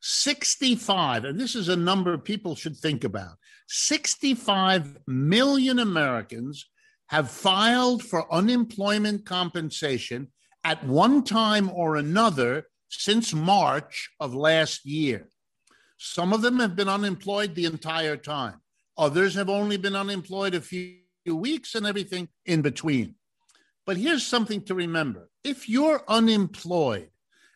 65, 0.00 1.24
and 1.24 1.40
this 1.40 1.54
is 1.54 1.68
a 1.68 1.76
number 1.76 2.18
people 2.18 2.54
should 2.54 2.76
think 2.76 3.04
about 3.04 3.36
65 3.68 4.98
million 5.06 5.78
Americans 5.78 6.68
have 7.08 7.30
filed 7.30 8.02
for 8.02 8.32
unemployment 8.32 9.24
compensation 9.24 10.28
at 10.64 10.84
one 10.84 11.22
time 11.22 11.70
or 11.70 11.96
another 11.96 12.64
since 12.88 13.32
March 13.32 14.10
of 14.20 14.34
last 14.34 14.84
year. 14.84 15.28
Some 15.98 16.32
of 16.32 16.42
them 16.42 16.58
have 16.60 16.76
been 16.76 16.88
unemployed 16.88 17.54
the 17.54 17.66
entire 17.66 18.16
time. 18.16 18.60
Others 18.98 19.34
have 19.34 19.48
only 19.48 19.76
been 19.76 19.96
unemployed 19.96 20.54
a 20.54 20.60
few 20.60 20.98
weeks 21.26 21.74
and 21.74 21.86
everything 21.86 22.28
in 22.46 22.62
between. 22.62 23.14
But 23.86 23.96
here's 23.96 24.26
something 24.26 24.62
to 24.62 24.74
remember 24.74 25.28
if 25.42 25.68
you're 25.68 26.02
unemployed, 26.08 27.10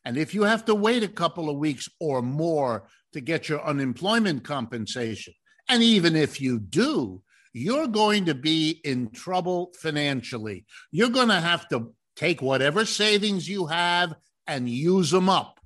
and 0.04 0.16
if 0.16 0.34
you 0.34 0.42
have 0.42 0.64
to 0.66 0.74
wait 0.74 1.02
a 1.02 1.08
couple 1.08 1.48
of 1.48 1.56
weeks 1.56 1.88
or 2.00 2.22
more 2.22 2.88
to 3.12 3.20
get 3.20 3.48
your 3.48 3.64
unemployment 3.64 4.44
compensation, 4.44 5.34
and 5.68 5.82
even 5.82 6.16
if 6.16 6.40
you 6.40 6.58
do, 6.58 7.22
you're 7.52 7.88
going 7.88 8.26
to 8.26 8.34
be 8.34 8.80
in 8.84 9.10
trouble 9.10 9.72
financially. 9.80 10.64
You're 10.90 11.08
going 11.08 11.28
to 11.28 11.40
have 11.40 11.68
to 11.68 11.94
take 12.14 12.42
whatever 12.42 12.84
savings 12.84 13.48
you 13.48 13.66
have 13.66 14.14
and 14.46 14.68
use 14.68 15.10
them 15.10 15.28
up. 15.28 15.57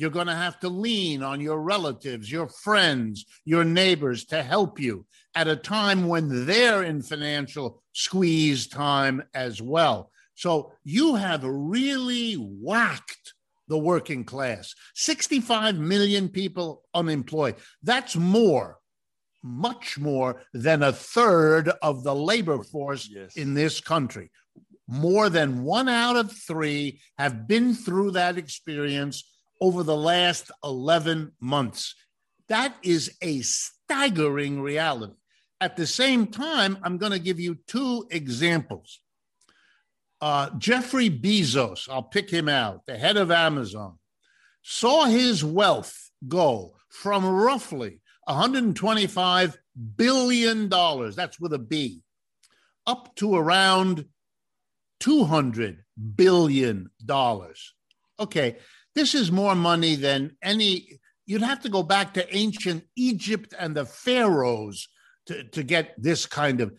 You're 0.00 0.08
going 0.08 0.28
to 0.28 0.34
have 0.34 0.58
to 0.60 0.70
lean 0.70 1.22
on 1.22 1.42
your 1.42 1.60
relatives, 1.60 2.32
your 2.32 2.48
friends, 2.48 3.26
your 3.44 3.64
neighbors 3.64 4.24
to 4.26 4.42
help 4.42 4.80
you 4.80 5.04
at 5.34 5.46
a 5.46 5.56
time 5.56 6.08
when 6.08 6.46
they're 6.46 6.82
in 6.82 7.02
financial 7.02 7.82
squeeze 7.92 8.66
time 8.66 9.22
as 9.34 9.60
well. 9.60 10.10
So 10.36 10.72
you 10.84 11.16
have 11.16 11.44
really 11.44 12.32
whacked 12.32 13.34
the 13.68 13.76
working 13.76 14.24
class. 14.24 14.74
65 14.94 15.76
million 15.76 16.30
people 16.30 16.82
unemployed. 16.94 17.56
That's 17.82 18.16
more, 18.16 18.78
much 19.42 19.98
more 19.98 20.40
than 20.54 20.82
a 20.82 20.94
third 20.94 21.68
of 21.82 22.04
the 22.04 22.14
labor 22.14 22.62
force 22.62 23.06
yes. 23.06 23.36
in 23.36 23.52
this 23.52 23.82
country 23.82 24.30
more 24.92 25.30
than 25.30 25.62
one 25.62 25.88
out 25.88 26.16
of 26.16 26.32
three 26.32 27.00
have 27.16 27.46
been 27.46 27.74
through 27.74 28.10
that 28.10 28.36
experience 28.36 29.22
over 29.60 29.82
the 29.82 29.96
last 29.96 30.50
11 30.64 31.32
months. 31.40 31.94
That 32.48 32.74
is 32.82 33.16
a 33.22 33.40
staggering 33.42 34.60
reality. 34.60 35.14
At 35.60 35.76
the 35.76 35.86
same 35.86 36.26
time, 36.26 36.78
I'm 36.82 36.96
going 36.96 37.12
to 37.12 37.18
give 37.18 37.38
you 37.38 37.58
two 37.66 38.06
examples. 38.10 39.00
Uh, 40.20 40.50
Jeffrey 40.58 41.10
Bezos, 41.10 41.88
I'll 41.88 42.02
pick 42.02 42.30
him 42.30 42.48
out, 42.48 42.86
the 42.86 42.96
head 42.96 43.16
of 43.16 43.30
Amazon, 43.30 43.98
saw 44.62 45.04
his 45.04 45.44
wealth 45.44 46.10
go 46.28 46.76
from 46.88 47.26
roughly 47.26 48.00
$125 48.28 49.56
billion, 49.96 50.68
that's 50.68 51.40
with 51.40 51.52
a 51.52 51.58
B, 51.58 52.02
up 52.86 53.14
to 53.16 53.34
around 53.34 54.06
$200 55.00 55.78
billion. 56.14 56.90
Okay, 58.18 58.56
this 58.94 59.14
is 59.14 59.30
more 59.30 59.54
money 59.54 59.96
than 59.96 60.36
any, 60.42 60.98
you'd 61.26 61.42
have 61.42 61.60
to 61.60 61.68
go 61.68 61.82
back 61.82 62.14
to 62.14 62.36
ancient 62.36 62.84
Egypt 62.96 63.54
and 63.58 63.74
the 63.74 63.84
pharaohs 63.84 64.88
to, 65.26 65.44
to 65.44 65.62
get 65.62 65.94
this 65.96 66.26
kind 66.26 66.60
of. 66.60 66.72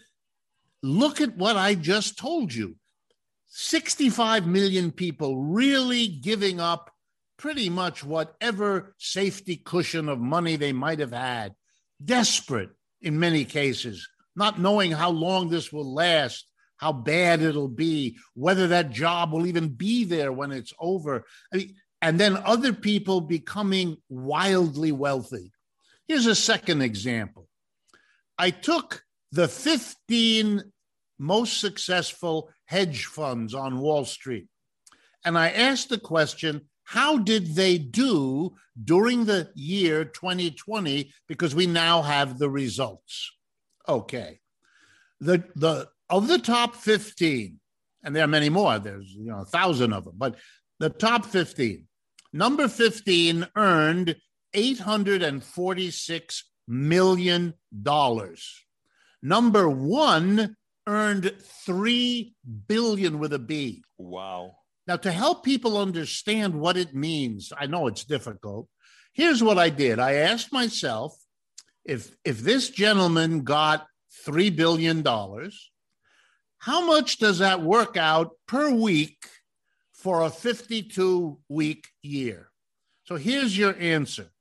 Look 0.84 1.22
at 1.22 1.38
what 1.38 1.58
I 1.58 1.76
just 1.76 2.18
told 2.18 2.54
you 2.54 2.76
65 3.48 4.48
million 4.48 4.92
people 4.92 5.38
really 5.38 6.08
giving 6.08 6.60
up 6.60 6.90
pretty 7.38 7.70
much 7.70 8.04
whatever 8.04 8.96
safety 8.98 9.58
cushion 9.58 10.08
of 10.08 10.20
money 10.20 10.56
they 10.56 10.72
might 10.72 11.00
have 11.00 11.12
had, 11.12 11.54
desperate 12.04 12.70
in 13.02 13.20
many 13.20 13.44
cases, 13.46 14.08
not 14.36 14.60
knowing 14.60 14.92
how 14.92 15.10
long 15.10 15.50
this 15.50 15.74
will 15.74 15.94
last 15.94 16.46
how 16.82 16.92
bad 16.92 17.44
it'll 17.44 17.68
be, 17.68 18.18
whether 18.34 18.68
that 18.68 18.90
job 18.90 19.32
will 19.32 19.46
even 19.46 19.70
be 19.70 20.04
there 20.04 20.32
when 20.34 20.52
it's 20.52 20.74
over. 20.80 21.24
I 21.54 21.58
mean, 21.58 21.76
and 22.02 22.20
then 22.20 22.38
other 22.38 22.74
people 22.74 23.22
becoming 23.22 23.98
wildly 24.10 24.92
wealthy. 24.92 25.52
Here's 26.08 26.26
a 26.26 26.36
second 26.36 26.82
example. 26.82 27.48
I 28.38 28.50
took 28.50 29.04
the 29.32 29.48
15 29.48 30.64
most 31.20 31.60
successful 31.60 32.50
hedge 32.66 33.06
funds 33.06 33.54
on 33.54 33.80
Wall 33.80 34.04
Street. 34.06 34.48
And 35.24 35.38
I 35.38 35.52
asked 35.52 35.90
the 35.90 36.00
question 36.00 36.62
how 36.84 37.20
did 37.20 37.56
they 37.56 37.78
do 37.78 38.56
during 38.84 39.24
the 39.24 39.50
year 39.56 40.04
2020? 40.04 41.14
Because 41.28 41.56
we 41.56 41.66
now 41.68 42.02
have 42.02 42.38
the 42.38 42.50
results. 42.50 43.32
Okay. 43.88 44.40
The, 45.22 45.44
the, 45.56 45.88
of 46.10 46.28
the 46.28 46.40
top 46.40 46.76
15, 46.76 47.60
and 48.04 48.16
there 48.16 48.26
are 48.26 48.28
many 48.28 48.50
more, 48.50 48.78
there's 48.80 49.10
you 49.12 49.28
know 49.28 49.42
a 49.42 49.46
thousand 49.46 49.94
of 49.94 50.04
them, 50.04 50.16
but 50.18 50.36
the 50.80 50.90
top 50.90 51.26
15, 51.26 51.88
number 52.34 52.68
15 52.68 53.48
earned 53.56 54.16
$846 54.56 56.44
million. 56.68 57.54
Number 59.24 59.70
one 59.70 60.56
earned 60.88 61.34
3 61.66 62.36
billion 62.68 63.20
with 63.20 63.34
a 63.34 63.40
B. 63.40 63.84
Wow. 63.98 64.56
Now, 64.88 64.98
to 64.98 65.12
help 65.12 65.44
people 65.44 65.78
understand 65.78 66.56
what 66.56 66.76
it 66.76 66.96
means, 66.96 67.54
I 67.58 67.68
know 67.68 67.88
it's 67.88 68.04
difficult. 68.04 68.68
Here's 69.14 69.44
what 69.44 69.60
I 69.60 69.70
did 69.70 70.00
I 70.00 70.14
asked 70.14 70.52
myself 70.52 71.16
if, 71.86 72.16
if 72.26 72.40
this 72.40 72.70
gentleman 72.70 73.42
got 73.42 73.86
$3 74.28 74.56
billion, 74.56 75.04
how 76.60 76.86
much 76.86 77.18
does 77.18 77.40
that 77.40 77.62
work 77.62 77.98
out 77.98 78.32
per 78.48 78.72
week 78.72 79.18
for 80.02 80.24
a 80.24 80.30
52 80.30 81.38
week 81.48 81.88
year? 82.02 82.50
So 83.04 83.16
here's 83.16 83.58
your 83.58 83.76
answer 83.80 84.32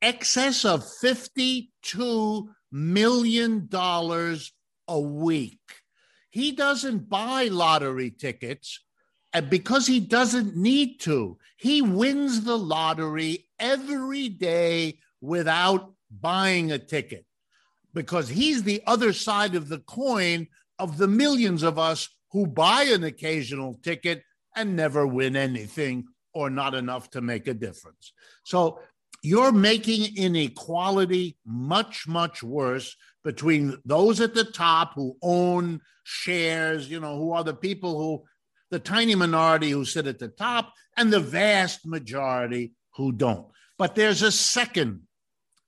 excess 0.00 0.64
of 0.64 0.84
$52 1.02 2.46
million 2.70 3.68
a 3.72 5.00
week. 5.00 5.58
He 6.30 6.52
doesn't 6.52 7.08
buy 7.08 7.48
lottery 7.48 8.10
tickets 8.10 8.84
because 9.48 9.86
he 9.86 9.98
doesn't 9.98 10.56
need 10.56 11.00
to. 11.00 11.38
He 11.56 11.82
wins 11.82 12.44
the 12.44 12.56
lottery 12.56 13.48
every 13.58 14.28
day 14.28 15.00
without 15.20 15.92
buying 16.10 16.70
a 16.70 16.78
ticket 16.78 17.24
because 17.92 18.28
he's 18.28 18.62
the 18.62 18.82
other 18.86 19.12
side 19.12 19.56
of 19.56 19.68
the 19.68 19.80
coin 19.80 20.46
of 20.78 20.96
the 20.98 21.08
millions 21.08 21.64
of 21.64 21.78
us 21.78 22.08
who 22.30 22.46
buy 22.46 22.84
an 22.84 23.02
occasional 23.02 23.74
ticket 23.82 24.22
and 24.58 24.74
never 24.74 25.06
win 25.06 25.36
anything 25.36 26.04
or 26.34 26.50
not 26.50 26.74
enough 26.74 27.10
to 27.10 27.20
make 27.20 27.46
a 27.46 27.54
difference. 27.54 28.12
So 28.44 28.80
you're 29.22 29.52
making 29.52 30.16
inequality 30.16 31.36
much, 31.46 32.06
much 32.08 32.42
worse 32.42 32.96
between 33.24 33.76
those 33.84 34.20
at 34.20 34.34
the 34.34 34.44
top 34.44 34.94
who 34.94 35.16
own 35.22 35.80
shares, 36.02 36.90
you 36.90 37.00
know, 37.00 37.16
who 37.16 37.32
are 37.32 37.44
the 37.44 37.54
people 37.54 37.98
who, 37.98 38.24
the 38.70 38.78
tiny 38.78 39.14
minority 39.14 39.70
who 39.70 39.84
sit 39.84 40.06
at 40.06 40.18
the 40.18 40.28
top, 40.28 40.72
and 40.96 41.12
the 41.12 41.20
vast 41.20 41.86
majority 41.86 42.72
who 42.96 43.12
don't. 43.12 43.46
But 43.78 43.94
there's 43.94 44.22
a 44.22 44.32
second 44.32 45.02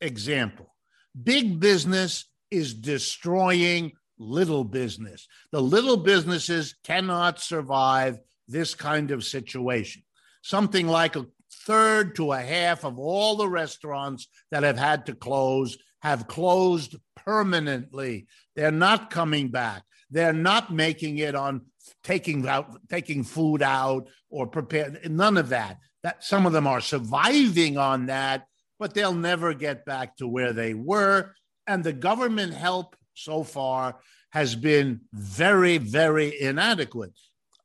example 0.00 0.74
big 1.22 1.60
business 1.60 2.24
is 2.50 2.74
destroying 2.74 3.92
little 4.18 4.64
business. 4.64 5.26
The 5.50 5.62
little 5.62 5.96
businesses 5.96 6.74
cannot 6.84 7.40
survive 7.40 8.20
this 8.50 8.74
kind 8.74 9.10
of 9.10 9.24
situation. 9.24 10.02
Something 10.42 10.86
like 10.88 11.16
a 11.16 11.26
third 11.66 12.14
to 12.16 12.32
a 12.32 12.40
half 12.40 12.84
of 12.84 12.98
all 12.98 13.36
the 13.36 13.48
restaurants 13.48 14.28
that 14.50 14.62
have 14.62 14.78
had 14.78 15.06
to 15.06 15.14
close 15.14 15.76
have 16.02 16.28
closed 16.28 16.96
permanently. 17.16 18.26
They're 18.56 18.70
not 18.70 19.10
coming 19.10 19.48
back. 19.48 19.82
They're 20.10 20.32
not 20.32 20.72
making 20.72 21.18
it 21.18 21.34
on 21.34 21.62
taking 22.02 22.46
out 22.48 22.80
taking 22.88 23.22
food 23.24 23.62
out 23.62 24.08
or 24.28 24.46
prepare 24.46 24.98
none 25.08 25.36
of 25.36 25.50
that. 25.50 25.78
That 26.02 26.24
some 26.24 26.46
of 26.46 26.52
them 26.52 26.66
are 26.66 26.80
surviving 26.80 27.76
on 27.76 28.06
that, 28.06 28.46
but 28.78 28.94
they'll 28.94 29.14
never 29.14 29.52
get 29.52 29.84
back 29.84 30.16
to 30.16 30.26
where 30.26 30.52
they 30.52 30.74
were. 30.74 31.34
And 31.66 31.84
the 31.84 31.92
government 31.92 32.54
help 32.54 32.96
so 33.14 33.44
far 33.44 34.00
has 34.30 34.56
been 34.56 35.02
very, 35.12 35.78
very 35.78 36.40
inadequate. 36.40 37.12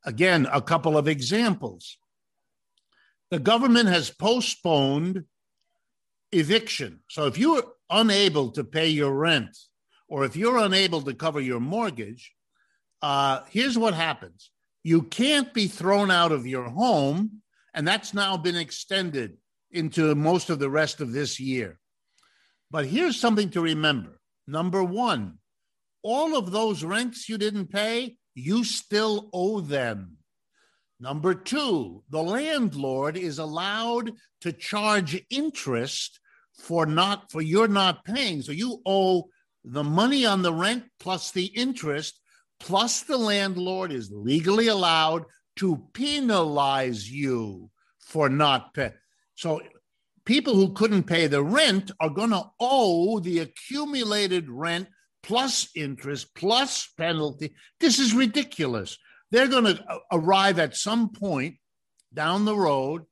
Again, 0.06 0.48
a 0.52 0.62
couple 0.62 0.98
of 0.98 1.08
examples 1.08 1.98
the 3.32 3.40
government 3.40 3.90
has 3.90 4.12
postponed 4.12 5.26
eviction. 6.32 7.00
So 7.10 7.26
if 7.26 7.38
you're 7.38 7.64
unable 7.90 8.52
to 8.52 8.64
pay 8.64 8.88
your 8.88 9.14
rent 9.14 9.58
or 10.08 10.26
if 10.26 10.36
you're 10.36 10.58
unable 10.58 11.02
to 11.02 11.14
cover 11.14 11.42
your 11.42 11.60
mortgage, 11.60 12.34
uh, 13.02 13.42
here's 13.50 13.78
what 13.78 13.94
happens 13.94 14.52
you 14.84 15.02
can't 15.02 15.52
be 15.54 15.68
thrown 15.68 16.12
out 16.12 16.32
of 16.32 16.46
your 16.46 16.70
home, 16.70 17.42
and 17.74 17.88
that's 17.88 18.14
now 18.14 18.38
been 18.38 18.56
extended 18.56 19.38
into 19.72 20.14
most 20.14 20.52
of 20.52 20.60
the 20.60 20.70
rest 20.70 21.02
of 21.02 21.12
this 21.12 21.40
year. 21.40 21.80
But 22.70 22.86
here's 22.86 23.20
something 23.20 23.50
to 23.52 23.62
remember 23.62 24.20
number 24.48 24.84
one, 24.84 25.40
all 26.04 26.38
of 26.38 26.52
those 26.52 26.84
rents 26.84 27.28
you 27.28 27.40
didn't 27.40 27.72
pay, 27.72 28.18
you 28.36 28.64
still 28.64 29.30
owe 29.34 29.62
them. 29.62 30.18
Number 31.00 31.34
two, 31.34 32.04
the 32.10 32.22
landlord 32.22 33.18
is 33.18 33.40
allowed 33.40 34.12
to 34.42 34.52
charge 34.52 35.22
interest 35.30 36.20
for 36.58 36.86
not 36.86 37.32
for 37.32 37.42
you're 37.42 37.68
not 37.68 38.06
paying. 38.06 38.42
So 38.42 38.52
you 38.52 38.82
owe 38.86 39.26
the 39.64 39.84
money 39.84 40.26
on 40.26 40.42
the 40.42 40.54
rent 40.54 40.84
plus 41.00 41.32
the 41.32 41.46
interest, 41.46 42.20
plus 42.60 43.02
the 43.02 43.18
landlord 43.18 43.92
is 43.92 44.12
legally 44.12 44.68
allowed 44.68 45.26
to 45.58 45.84
penalize 45.94 47.10
you 47.10 47.70
for 48.00 48.30
not 48.30 48.74
paying. 48.74 48.94
So 49.36 49.62
people 50.26 50.56
who 50.56 50.74
couldn't 50.74 51.04
pay 51.04 51.28
the 51.28 51.44
rent 51.44 51.92
are 52.00 52.10
going 52.10 52.30
to 52.30 52.44
owe 52.60 53.20
the 53.20 53.40
accumulated 53.40 54.50
rent 54.50 54.88
plus 55.26 55.70
interest 55.76 56.36
plus 56.36 56.88
penalty. 56.98 57.56
This 57.80 57.98
is 57.98 58.14
ridiculous. 58.14 58.98
They're 59.32 59.48
going 59.48 59.66
to 59.66 59.84
uh, 59.90 59.98
arrive 60.12 60.60
at 60.60 60.76
some 60.76 61.10
point 61.10 61.56
down 62.14 62.46
the 62.46 62.56
road, 62.56 63.04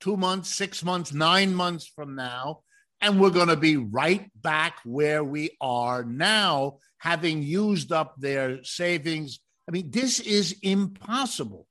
two 0.00 0.16
months, 0.16 0.54
six 0.54 0.84
months, 0.84 1.12
nine 1.12 1.52
months 1.52 1.86
from 1.86 2.14
now, 2.14 2.60
and 3.00 3.20
we're 3.20 3.30
going 3.30 3.48
to 3.48 3.56
be 3.56 3.76
right 3.76 4.30
back 4.40 4.78
where 4.84 5.24
we 5.24 5.50
are 5.60 6.04
now, 6.04 6.78
having 6.98 7.42
used 7.42 7.90
up 7.90 8.14
their 8.18 8.62
savings. 8.62 9.40
I 9.68 9.72
mean, 9.72 9.90
this 9.90 10.20
is 10.20 10.56
impossible. 10.62 11.66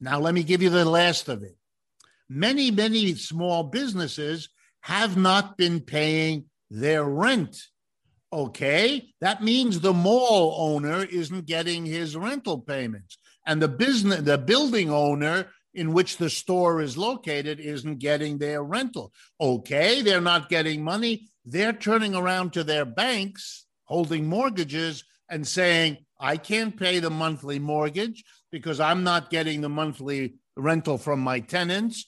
Now, 0.00 0.20
let 0.20 0.34
me 0.34 0.42
give 0.42 0.62
you 0.62 0.70
the 0.70 0.84
last 0.84 1.28
of 1.30 1.42
it. 1.42 1.56
Many, 2.28 2.70
many 2.70 3.14
small 3.14 3.64
businesses 3.64 4.50
have 4.82 5.16
not 5.16 5.56
been 5.56 5.80
paying 5.80 6.44
their 6.70 7.04
rent. 7.04 7.56
Okay, 8.32 9.12
that 9.20 9.42
means 9.42 9.80
the 9.80 9.92
mall 9.92 10.54
owner 10.56 11.04
isn't 11.04 11.46
getting 11.46 11.84
his 11.84 12.16
rental 12.16 12.60
payments. 12.60 13.18
And 13.46 13.60
the 13.60 13.68
business 13.68 14.20
the 14.22 14.38
building 14.38 14.90
owner 14.90 15.48
in 15.74 15.92
which 15.92 16.16
the 16.16 16.30
store 16.30 16.80
is 16.80 16.96
located 16.96 17.58
isn't 17.60 17.98
getting 17.98 18.38
their 18.38 18.62
rental. 18.62 19.12
Okay 19.40 20.02
they're 20.02 20.20
not 20.20 20.48
getting 20.48 20.84
money. 20.84 21.28
They're 21.44 21.72
turning 21.72 22.14
around 22.14 22.52
to 22.52 22.64
their 22.64 22.84
banks 22.84 23.66
holding 23.84 24.26
mortgages 24.26 25.02
and 25.28 25.46
saying 25.46 25.98
i 26.20 26.36
can't 26.36 26.76
pay 26.76 27.00
the 27.00 27.10
monthly 27.10 27.58
mortgage 27.58 28.22
because 28.52 28.78
i'm 28.78 29.02
not 29.02 29.30
getting 29.30 29.60
the 29.60 29.68
monthly 29.68 30.34
rental 30.56 30.98
from 30.98 31.20
my 31.20 31.40
tenants. 31.40 32.06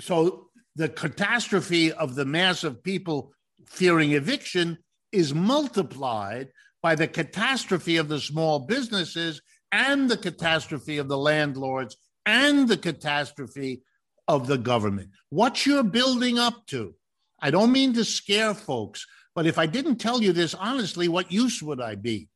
So 0.00 0.48
the 0.76 0.88
catastrophe 0.88 1.92
of 1.92 2.14
the 2.14 2.24
mass 2.24 2.64
of 2.64 2.82
people 2.82 3.32
fearing 3.66 4.12
eviction 4.12 4.78
is 5.14 5.32
multiplied 5.32 6.48
by 6.82 6.94
the 6.94 7.08
catastrophe 7.08 7.96
of 7.96 8.08
the 8.08 8.20
small 8.20 8.58
businesses 8.58 9.40
and 9.72 10.10
the 10.10 10.16
catastrophe 10.16 10.98
of 10.98 11.08
the 11.08 11.16
landlords 11.16 11.96
and 12.26 12.68
the 12.68 12.76
catastrophe 12.76 13.82
of 14.28 14.46
the 14.46 14.58
government. 14.58 15.10
What 15.30 15.64
you're 15.64 15.82
building 15.82 16.38
up 16.38 16.66
to, 16.66 16.94
I 17.40 17.50
don't 17.50 17.72
mean 17.72 17.94
to 17.94 18.04
scare 18.04 18.54
folks, 18.54 19.06
but 19.34 19.46
if 19.46 19.58
I 19.58 19.66
didn't 19.66 19.96
tell 19.96 20.22
you 20.22 20.32
this 20.32 20.54
honestly, 20.54 21.08
what 21.08 21.32
use 21.32 21.62
would 21.62 21.80
I 21.80 21.94
be? 21.94 22.28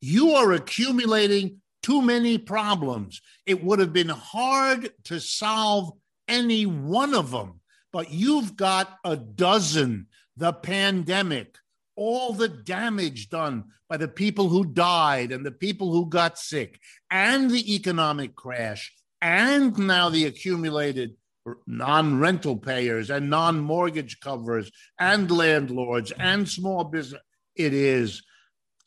You 0.00 0.32
are 0.32 0.52
accumulating 0.52 1.60
too 1.82 2.02
many 2.02 2.38
problems. 2.38 3.20
It 3.46 3.62
would 3.62 3.78
have 3.78 3.92
been 3.92 4.08
hard 4.08 4.90
to 5.04 5.20
solve 5.20 5.92
any 6.28 6.66
one 6.66 7.14
of 7.14 7.30
them, 7.30 7.60
but 7.92 8.10
you've 8.10 8.56
got 8.56 8.98
a 9.04 9.16
dozen 9.16 10.06
the 10.36 10.52
pandemic, 10.52 11.56
all 11.96 12.32
the 12.32 12.48
damage 12.48 13.28
done 13.28 13.64
by 13.88 13.96
the 13.96 14.08
people 14.08 14.48
who 14.48 14.64
died 14.64 15.32
and 15.32 15.44
the 15.44 15.52
people 15.52 15.92
who 15.92 16.08
got 16.08 16.38
sick 16.38 16.80
and 17.10 17.50
the 17.50 17.74
economic 17.74 18.34
crash 18.34 18.92
and 19.20 19.76
now 19.78 20.08
the 20.08 20.24
accumulated 20.24 21.14
non-rental 21.66 22.56
payers 22.56 23.10
and 23.10 23.28
non-mortgage 23.28 24.20
covers 24.20 24.70
and 24.98 25.30
landlords 25.30 26.12
and 26.18 26.48
small 26.48 26.84
business 26.84 27.20
it 27.56 27.74
is 27.74 28.22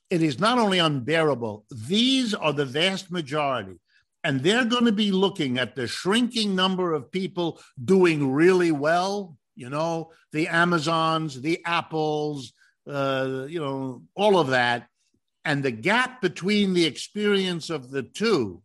it 0.09 0.21
is 0.21 0.39
not 0.39 0.59
only 0.59 0.79
unbearable, 0.79 1.65
these 1.87 2.33
are 2.33 2.53
the 2.53 2.65
vast 2.65 3.11
majority. 3.11 3.79
And 4.23 4.41
they're 4.41 4.65
going 4.65 4.85
to 4.85 4.91
be 4.91 5.11
looking 5.11 5.59
at 5.59 5.75
the 5.75 5.87
shrinking 5.87 6.55
number 6.55 6.93
of 6.93 7.11
people 7.11 7.59
doing 7.83 8.31
really 8.31 8.71
well, 8.71 9.37
you 9.55 9.69
know, 9.69 10.11
the 10.31 10.47
Amazons, 10.47 11.41
the 11.41 11.61
Apples, 11.65 12.53
uh, 12.87 13.45
you 13.47 13.59
know, 13.59 14.03
all 14.15 14.37
of 14.37 14.47
that. 14.47 14.87
And 15.43 15.61
the 15.61 15.71
gap 15.71 16.21
between 16.21 16.73
the 16.73 16.85
experience 16.85 17.69
of 17.69 17.91
the 17.91 18.03
two 18.03 18.61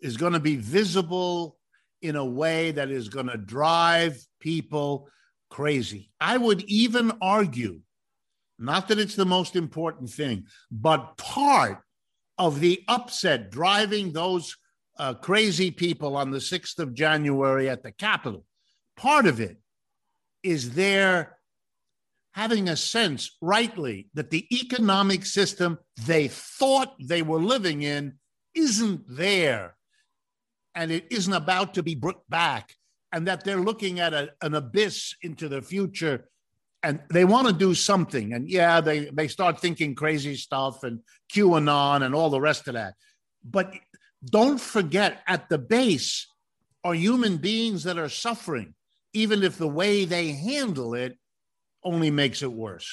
is 0.00 0.16
going 0.16 0.32
to 0.32 0.40
be 0.40 0.56
visible 0.56 1.58
in 2.02 2.16
a 2.16 2.24
way 2.24 2.70
that 2.70 2.90
is 2.90 3.08
going 3.08 3.26
to 3.26 3.36
drive 3.36 4.18
people 4.40 5.08
crazy. 5.50 6.10
I 6.20 6.38
would 6.38 6.62
even 6.62 7.12
argue, 7.20 7.80
not 8.58 8.88
that 8.88 8.98
it's 8.98 9.16
the 9.16 9.26
most 9.26 9.56
important 9.56 10.10
thing, 10.10 10.46
but 10.70 11.16
part 11.18 11.82
of 12.38 12.60
the 12.60 12.82
upset 12.88 13.50
driving 13.50 14.12
those 14.12 14.56
uh, 14.98 15.14
crazy 15.14 15.70
people 15.70 16.16
on 16.16 16.30
the 16.30 16.38
6th 16.38 16.78
of 16.78 16.94
January 16.94 17.68
at 17.68 17.82
the 17.82 17.92
Capitol, 17.92 18.44
part 18.96 19.26
of 19.26 19.40
it 19.40 19.58
is 20.42 20.72
their 20.72 21.36
having 22.32 22.68
a 22.68 22.76
sense, 22.76 23.36
rightly, 23.40 24.08
that 24.14 24.30
the 24.30 24.46
economic 24.54 25.26
system 25.26 25.78
they 26.06 26.28
thought 26.28 26.94
they 27.00 27.22
were 27.22 27.40
living 27.40 27.82
in 27.82 28.14
isn't 28.54 29.02
there 29.08 29.76
and 30.74 30.90
it 30.90 31.06
isn't 31.10 31.32
about 31.32 31.74
to 31.74 31.82
be 31.82 31.94
brought 31.94 32.28
back, 32.28 32.74
and 33.12 33.26
that 33.26 33.44
they're 33.44 33.60
looking 33.60 33.98
at 33.98 34.14
a, 34.14 34.30
an 34.40 34.54
abyss 34.54 35.14
into 35.22 35.48
the 35.48 35.60
future 35.60 36.28
and 36.82 37.00
they 37.10 37.24
want 37.24 37.46
to 37.46 37.52
do 37.52 37.74
something. 37.74 38.32
And 38.32 38.48
yeah, 38.48 38.80
they, 38.80 39.06
they 39.06 39.28
start 39.28 39.60
thinking 39.60 39.94
crazy 39.94 40.36
stuff 40.36 40.82
and 40.82 41.00
QAnon 41.32 42.02
and 42.02 42.14
all 42.14 42.30
the 42.30 42.40
rest 42.40 42.68
of 42.68 42.74
that. 42.74 42.94
But 43.44 43.74
don't 44.24 44.60
forget, 44.60 45.22
at 45.26 45.48
the 45.48 45.58
base 45.58 46.26
are 46.84 46.94
human 46.94 47.36
beings 47.36 47.84
that 47.84 47.98
are 47.98 48.08
suffering, 48.08 48.74
even 49.12 49.42
if 49.42 49.58
the 49.58 49.68
way 49.68 50.04
they 50.04 50.28
handle 50.28 50.94
it 50.94 51.18
only 51.82 52.10
makes 52.10 52.42
it 52.42 52.52
worse. 52.52 52.90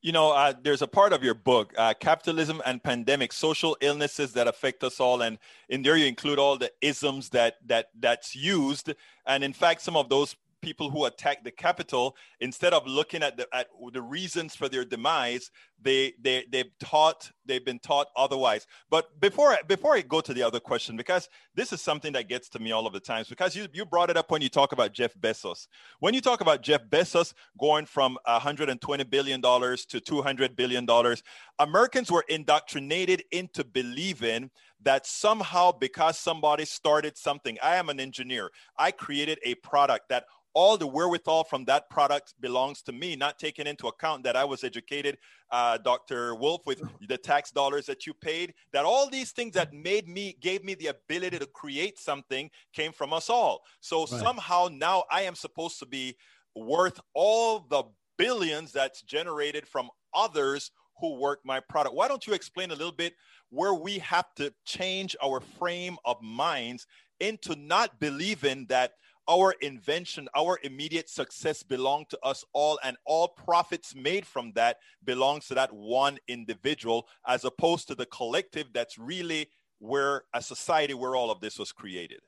You 0.00 0.12
know, 0.12 0.30
uh, 0.30 0.52
there's 0.62 0.82
a 0.82 0.86
part 0.86 1.12
of 1.12 1.24
your 1.24 1.34
book, 1.34 1.74
uh, 1.76 1.92
Capitalism 1.98 2.62
and 2.64 2.82
Pandemic, 2.82 3.32
Social 3.32 3.76
Illnesses 3.80 4.32
That 4.34 4.46
Affect 4.46 4.84
Us 4.84 5.00
All. 5.00 5.22
And 5.22 5.38
in 5.68 5.82
there 5.82 5.96
you 5.96 6.06
include 6.06 6.38
all 6.38 6.56
the 6.56 6.70
isms 6.80 7.30
that 7.30 7.56
that 7.66 7.90
that's 7.98 8.36
used. 8.36 8.94
And 9.26 9.42
in 9.42 9.52
fact, 9.52 9.82
some 9.82 9.96
of 9.96 10.08
those 10.08 10.36
people 10.60 10.90
who 10.90 11.04
attack 11.04 11.44
the 11.44 11.50
Capitol 11.50 12.16
instead 12.40 12.72
of 12.72 12.86
looking 12.86 13.22
at 13.22 13.36
the 13.36 13.46
at 13.54 13.68
the 13.92 14.02
reasons 14.02 14.54
for 14.54 14.68
their 14.68 14.84
demise, 14.84 15.50
they 15.80 16.12
they 16.20 16.44
they've 16.50 16.70
taught 16.80 17.30
they've 17.46 17.64
been 17.64 17.78
taught 17.78 18.08
otherwise. 18.16 18.66
But 18.90 19.20
before 19.20 19.56
before 19.66 19.94
I 19.94 20.02
go 20.02 20.20
to 20.20 20.34
the 20.34 20.42
other 20.42 20.60
question, 20.60 20.96
because 20.96 21.28
this 21.54 21.72
is 21.72 21.80
something 21.80 22.12
that 22.12 22.28
gets 22.28 22.48
to 22.50 22.58
me 22.58 22.72
all 22.72 22.86
of 22.86 22.92
the 22.92 23.00
times, 23.00 23.28
because 23.28 23.54
you 23.56 23.68
you 23.72 23.84
brought 23.84 24.10
it 24.10 24.16
up 24.16 24.30
when 24.30 24.42
you 24.42 24.48
talk 24.48 24.72
about 24.72 24.92
Jeff 24.92 25.14
Bezos. 25.14 25.66
When 26.00 26.14
you 26.14 26.20
talk 26.20 26.40
about 26.40 26.62
Jeff 26.62 26.84
Bezos 26.88 27.34
going 27.58 27.86
from 27.86 28.18
120 28.24 29.04
billion 29.04 29.40
dollars 29.40 29.86
to 29.86 30.00
200 30.00 30.56
billion 30.56 30.86
dollars, 30.86 31.22
Americans 31.58 32.10
were 32.10 32.24
indoctrinated 32.28 33.24
into 33.32 33.64
believing 33.64 34.50
that 34.82 35.06
somehow 35.06 35.72
because 35.72 36.18
somebody 36.18 36.64
started 36.64 37.16
something, 37.16 37.58
I 37.62 37.76
am 37.76 37.88
an 37.88 38.00
engineer, 38.00 38.50
I 38.76 38.90
created 38.90 39.38
a 39.44 39.54
product 39.56 40.08
that 40.08 40.24
all 40.54 40.76
the 40.76 40.86
wherewithal 40.86 41.44
from 41.44 41.64
that 41.66 41.88
product 41.90 42.34
belongs 42.40 42.82
to 42.82 42.92
me, 42.92 43.14
not 43.14 43.38
taking 43.38 43.66
into 43.66 43.86
account 43.86 44.24
that 44.24 44.34
I 44.34 44.44
was 44.44 44.64
educated, 44.64 45.18
uh, 45.52 45.78
Dr. 45.78 46.34
Wolff, 46.34 46.62
with 46.66 46.82
the 47.06 47.18
tax 47.18 47.50
dollars 47.50 47.86
that 47.86 48.06
you 48.06 48.14
paid, 48.14 48.54
that 48.72 48.84
all 48.84 49.08
these 49.08 49.30
things 49.30 49.54
that 49.54 49.72
made 49.72 50.08
me, 50.08 50.36
gave 50.40 50.64
me 50.64 50.74
the 50.74 50.88
ability 50.88 51.38
to 51.38 51.46
create 51.46 51.98
something 51.98 52.50
came 52.72 52.92
from 52.92 53.12
us 53.12 53.30
all. 53.30 53.62
So 53.80 54.00
right. 54.00 54.08
somehow 54.08 54.68
now 54.72 55.04
I 55.10 55.22
am 55.22 55.34
supposed 55.34 55.78
to 55.80 55.86
be 55.86 56.16
worth 56.54 57.00
all 57.14 57.60
the 57.60 57.84
billions 58.16 58.72
that's 58.72 59.02
generated 59.02 59.66
from 59.66 59.90
others 60.12 60.72
who 61.00 61.18
work 61.18 61.40
my 61.44 61.60
product. 61.60 61.94
Why 61.94 62.08
don't 62.08 62.26
you 62.26 62.32
explain 62.32 62.70
a 62.70 62.74
little 62.74 62.92
bit 62.92 63.14
where 63.50 63.74
we 63.74 63.98
have 63.98 64.34
to 64.36 64.52
change 64.64 65.16
our 65.22 65.40
frame 65.40 65.96
of 66.04 66.20
minds 66.22 66.86
into 67.20 67.56
not 67.56 67.98
believing 67.98 68.66
that 68.68 68.92
our 69.28 69.54
invention, 69.60 70.28
our 70.34 70.58
immediate 70.62 71.08
success 71.08 71.62
belong 71.62 72.06
to 72.08 72.18
us 72.22 72.44
all, 72.54 72.78
and 72.82 72.96
all 73.04 73.28
profits 73.28 73.94
made 73.94 74.26
from 74.26 74.52
that 74.54 74.78
belongs 75.04 75.46
to 75.48 75.54
that 75.54 75.72
one 75.72 76.18
individual, 76.28 77.06
as 77.26 77.44
opposed 77.44 77.88
to 77.88 77.94
the 77.94 78.06
collective 78.06 78.68
that's 78.72 78.98
really 78.98 79.48
where 79.80 80.22
a 80.34 80.42
society 80.42 80.94
where 80.94 81.14
all 81.14 81.30
of 81.30 81.40
this 81.40 81.58
was 81.58 81.72
created. 81.72 82.20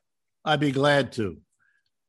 I'd 0.45 0.59
be 0.59 0.71
glad 0.71 1.11
to. 1.13 1.37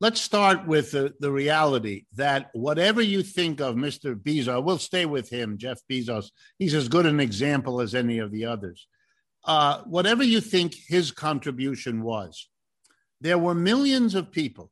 Let's 0.03 0.19
start 0.19 0.67
with 0.67 0.91
the, 0.91 1.13
the 1.21 1.31
reality 1.31 2.07
that 2.17 2.49
whatever 2.51 3.01
you 3.01 3.23
think 3.23 3.61
of 3.61 3.75
Mr. 3.75 4.15
Bezos, 4.15 4.61
we'll 4.61 4.77
stay 4.77 5.05
with 5.05 5.29
him, 5.29 5.57
Jeff 5.57 5.79
Bezos. 5.89 6.25
He's 6.59 6.73
as 6.73 6.89
good 6.89 7.05
an 7.05 7.21
example 7.21 7.79
as 7.79 7.95
any 7.95 8.19
of 8.19 8.29
the 8.29 8.43
others. 8.43 8.85
Uh, 9.45 9.81
whatever 9.83 10.21
you 10.21 10.41
think 10.41 10.75
his 10.75 11.11
contribution 11.11 12.03
was, 12.03 12.49
there 13.21 13.37
were 13.37 13.53
millions 13.55 14.13
of 14.13 14.29
people 14.29 14.71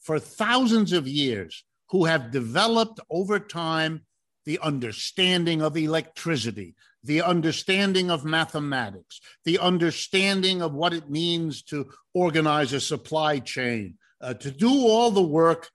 for 0.00 0.18
thousands 0.18 0.94
of 0.94 1.06
years 1.06 1.62
who 1.90 2.06
have 2.06 2.30
developed 2.30 3.00
over 3.10 3.38
time 3.38 4.06
the 4.46 4.58
understanding 4.60 5.60
of 5.60 5.76
electricity, 5.76 6.74
the 7.04 7.20
understanding 7.20 8.10
of 8.10 8.24
mathematics, 8.24 9.20
the 9.44 9.58
understanding 9.58 10.62
of 10.62 10.72
what 10.72 10.94
it 10.94 11.10
means 11.10 11.60
to 11.64 11.90
organize 12.14 12.72
a 12.72 12.80
supply 12.80 13.38
chain, 13.40 13.98
uh, 14.20 14.34
to 14.34 14.50
do 14.50 14.70
all 14.70 15.10
the 15.10 15.22
work 15.22 15.70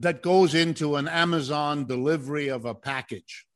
that 0.00 0.22
goes 0.22 0.54
into 0.54 0.96
an 0.96 1.08
Amazon 1.08 1.86
delivery 1.86 2.48
of 2.48 2.64
a 2.64 2.74
package. 2.74 3.46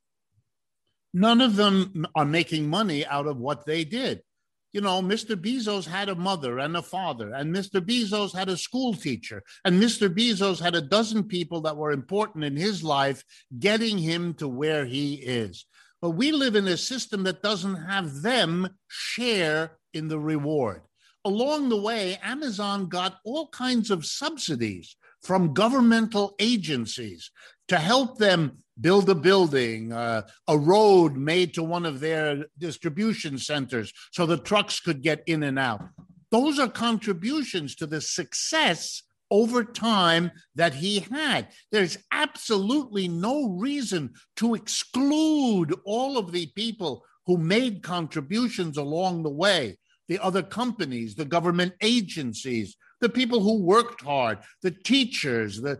None 1.12 1.40
of 1.40 1.56
them 1.56 2.06
are 2.14 2.24
making 2.24 2.68
money 2.68 3.06
out 3.06 3.26
of 3.26 3.38
what 3.38 3.66
they 3.66 3.84
did 3.84 4.22
you 4.76 4.82
know, 4.82 5.00
Mr. 5.00 5.36
Bezos 5.36 5.86
had 5.86 6.10
a 6.10 6.14
mother 6.14 6.58
and 6.58 6.76
a 6.76 6.82
father, 6.82 7.32
and 7.32 7.50
Mr. 7.56 7.80
Bezos 7.80 8.34
had 8.34 8.50
a 8.50 8.58
school 8.58 8.92
teacher, 8.92 9.42
and 9.64 9.82
Mr. 9.82 10.14
Bezos 10.14 10.60
had 10.60 10.74
a 10.74 10.82
dozen 10.82 11.24
people 11.24 11.62
that 11.62 11.78
were 11.78 11.92
important 11.92 12.44
in 12.44 12.56
his 12.56 12.84
life 12.84 13.24
getting 13.58 13.96
him 13.96 14.34
to 14.34 14.46
where 14.46 14.84
he 14.84 15.14
is. 15.14 15.64
But 16.02 16.10
we 16.10 16.30
live 16.30 16.56
in 16.56 16.68
a 16.68 16.76
system 16.76 17.22
that 17.24 17.42
doesn't 17.42 17.86
have 17.86 18.20
them 18.20 18.68
share 18.86 19.78
in 19.94 20.08
the 20.08 20.20
reward. 20.20 20.82
Along 21.26 21.68
the 21.70 21.76
way, 21.76 22.16
Amazon 22.22 22.86
got 22.86 23.18
all 23.24 23.48
kinds 23.48 23.90
of 23.90 24.06
subsidies 24.06 24.96
from 25.24 25.54
governmental 25.54 26.36
agencies 26.38 27.32
to 27.66 27.78
help 27.78 28.18
them 28.18 28.58
build 28.80 29.10
a 29.10 29.14
building, 29.16 29.92
uh, 29.92 30.22
a 30.46 30.56
road 30.56 31.16
made 31.16 31.52
to 31.54 31.64
one 31.64 31.84
of 31.84 31.98
their 31.98 32.44
distribution 32.58 33.38
centers 33.38 33.92
so 34.12 34.24
the 34.24 34.36
trucks 34.36 34.78
could 34.78 35.02
get 35.02 35.24
in 35.26 35.42
and 35.42 35.58
out. 35.58 35.82
Those 36.30 36.60
are 36.60 36.68
contributions 36.68 37.74
to 37.76 37.86
the 37.86 38.00
success 38.00 39.02
over 39.28 39.64
time 39.64 40.30
that 40.54 40.74
he 40.74 41.00
had. 41.00 41.48
There's 41.72 41.98
absolutely 42.12 43.08
no 43.08 43.48
reason 43.48 44.14
to 44.36 44.54
exclude 44.54 45.74
all 45.84 46.18
of 46.18 46.30
the 46.30 46.46
people 46.54 47.02
who 47.26 47.36
made 47.36 47.82
contributions 47.82 48.76
along 48.76 49.24
the 49.24 49.30
way 49.30 49.76
the 50.08 50.18
other 50.18 50.42
companies, 50.42 51.14
the 51.14 51.24
government 51.24 51.74
agencies, 51.80 52.76
the 53.00 53.08
people 53.08 53.40
who 53.40 53.62
worked 53.62 54.02
hard, 54.02 54.38
the 54.62 54.70
teachers, 54.70 55.60
the 55.60 55.78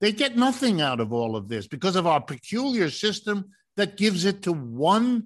they 0.00 0.12
get 0.12 0.36
nothing 0.36 0.80
out 0.80 1.00
of 1.00 1.12
all 1.12 1.36
of 1.36 1.48
this 1.48 1.66
because 1.66 1.96
of 1.96 2.06
our 2.06 2.20
peculiar 2.20 2.90
system 2.90 3.46
that 3.76 3.96
gives 3.96 4.24
it 4.24 4.42
to 4.42 4.52
one. 4.52 5.24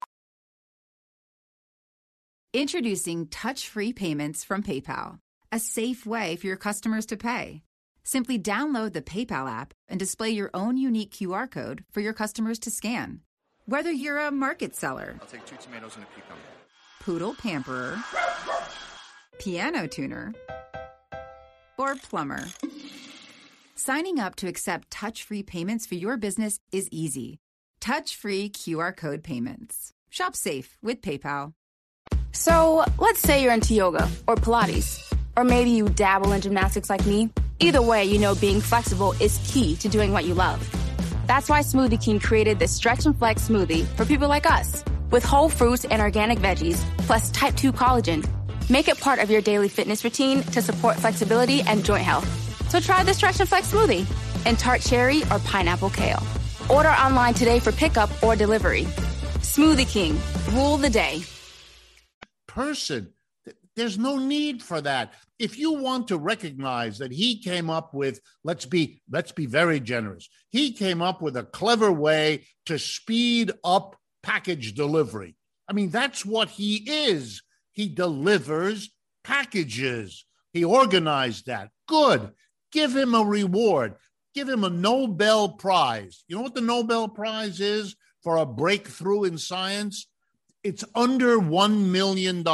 Introducing 2.53 3.27
touch 3.29 3.69
free 3.69 3.93
payments 3.93 4.45
from 4.45 4.63
PayPal, 4.63 5.19
a 5.51 5.59
safe 5.59 6.07
way 6.07 6.37
for 6.37 6.47
your 6.47 6.57
customers 6.57 7.07
to 7.07 7.17
pay. 7.17 7.63
Simply 8.03 8.39
download 8.39 8.93
the 8.93 9.03
PayPal 9.03 9.51
app 9.51 9.75
and 9.89 9.99
display 9.99 10.31
your 10.31 10.51
own 10.55 10.77
unique 10.77 11.13
QR 11.13 11.51
code 11.51 11.85
for 11.91 12.01
your 12.01 12.13
customers 12.13 12.59
to 12.61 12.71
scan. 12.71 13.21
Whether 13.67 13.93
you're 13.93 14.19
a 14.19 14.33
market 14.33 14.75
seller, 14.75 15.17
I'll 15.21 15.27
take 15.27 15.47
two 15.47 15.57
tomatoes 15.57 15.95
and 15.97 16.05
a 16.05 16.09
cucumber, 16.09 16.41
poodle 17.01 17.35
pamperer, 17.35 17.99
piano 19.39 19.87
tuner, 19.87 20.33
or 21.79 21.97
plumber. 21.97 22.45
Signing 23.75 24.21
up 24.21 24.37
to 24.37 24.47
accept 24.47 24.91
touch 24.91 25.25
free 25.25 25.43
payments 25.43 25.87
for 25.87 25.95
your 25.95 26.17
business 26.19 26.61
is 26.71 26.89
easy. 26.93 27.39
Touch 27.81 28.15
free 28.15 28.51
QR 28.51 28.95
code 28.95 29.25
payments. 29.25 29.93
Shop 30.11 30.37
safe 30.37 30.77
with 30.83 31.01
PayPal. 31.01 31.55
So 32.33 32.85
let's 32.99 33.21
say 33.21 33.43
you're 33.43 33.55
into 33.55 33.75
yoga 33.75 34.09
or 34.29 34.37
Pilates, 34.37 35.01
or 35.37 35.45
maybe 35.45 35.71
you 35.71 35.89
dabble 35.89 36.33
in 36.33 36.43
gymnastics 36.43 36.91
like 36.91 37.07
me. 37.07 37.31
Either 37.59 37.83
way, 37.83 38.05
you 38.05 38.19
know 38.19 38.35
being 38.35 38.61
flexible 38.61 39.15
is 39.21 39.41
key 39.51 39.77
to 39.77 39.89
doing 39.89 40.13
what 40.13 40.27
you 40.27 40.35
love. 40.35 40.61
That's 41.27 41.49
why 41.49 41.61
Smoothie 41.61 42.03
King 42.03 42.21
created 42.21 42.59
this 42.59 42.75
stretch 42.75 43.07
and 43.07 43.17
flex 43.17 43.49
smoothie 43.49 43.87
for 43.97 44.05
people 44.05 44.29
like 44.29 44.51
us 44.51 44.85
with 45.11 45.25
whole 45.25 45.49
fruits 45.49 45.85
and 45.85 46.01
organic 46.01 46.39
veggies, 46.39 46.81
plus 47.07 47.31
type 47.31 47.57
2 47.57 47.73
collagen. 47.73 48.27
Make 48.71 48.89
it 48.89 48.99
part 48.99 49.19
of 49.19 49.31
your 49.31 49.41
daily 49.41 49.69
fitness 49.69 50.05
routine 50.05 50.43
to 50.55 50.63
support 50.63 50.97
flexibility 50.97 51.63
and 51.63 51.85
joint 51.85 52.05
health. 52.05 52.29
So 52.71 52.81
try 52.81 53.03
the 53.03 53.15
Stretch 53.15 53.41
and 53.41 53.49
Flex 53.49 53.73
smoothie 53.73 54.07
in 54.47 54.57
tart 54.57 54.81
cherry 54.81 55.23
or 55.25 55.39
pineapple 55.41 55.91
kale. 55.91 56.23
Order 56.69 56.91
online 56.91 57.35
today 57.35 57.59
for 57.59 57.73
pickup 57.73 58.11
or 58.23 58.37
delivery. 58.37 58.85
Smoothie 59.41 59.89
King, 59.89 60.19
rule 60.55 60.77
the 60.77 60.91
day. 60.91 61.23
Person, 62.47 63.13
there's 63.77 63.99
no 63.99 64.19
need 64.19 64.63
for 64.63 64.81
that. 64.81 65.15
If 65.39 65.59
you 65.59 65.73
want 65.73 66.09
to 66.09 66.19
recognize 66.19 66.99
that 66.99 67.13
he 67.13 67.41
came 67.41 67.71
up 67.71 67.95
with, 67.95 68.21
let's 68.45 68.67
be 68.67 69.01
let's 69.11 69.33
be 69.33 69.47
very 69.47 69.81
generous. 69.81 70.29
He 70.51 70.73
came 70.73 71.01
up 71.01 71.23
with 71.23 71.37
a 71.37 71.45
clever 71.45 71.91
way 71.91 72.47
to 72.67 72.79
speed 72.79 73.53
up 73.65 73.97
package 74.23 74.75
delivery. 74.75 75.37
I 75.69 75.73
mean, 75.73 75.91
that's 75.91 76.25
what 76.25 76.49
he 76.49 76.77
is. 76.87 77.43
He 77.73 77.89
delivers 77.89 78.91
packages. 79.25 80.27
He 80.53 80.65
organized 80.65 81.47
that. 81.47 81.71
Good. 81.87 82.33
Give 82.73 82.95
him 82.95 83.15
a 83.15 83.25
reward. 83.25 83.95
Give 84.35 84.49
him 84.49 84.65
a 84.65 84.71
Nobel 84.71 85.51
Prize. 85.51 86.25
You 86.29 86.37
know 86.37 86.43
what 86.43 86.55
the 86.55 86.61
Nobel 86.61 87.09
Prize 87.09 87.61
is 87.61 87.97
for 88.23 88.37
a 88.37 88.47
breakthrough 88.47 89.25
in 89.25 89.39
science? 89.39 90.09
It's 90.63 90.85
under 90.95 91.39
$1 91.39 91.91
million. 91.91 92.45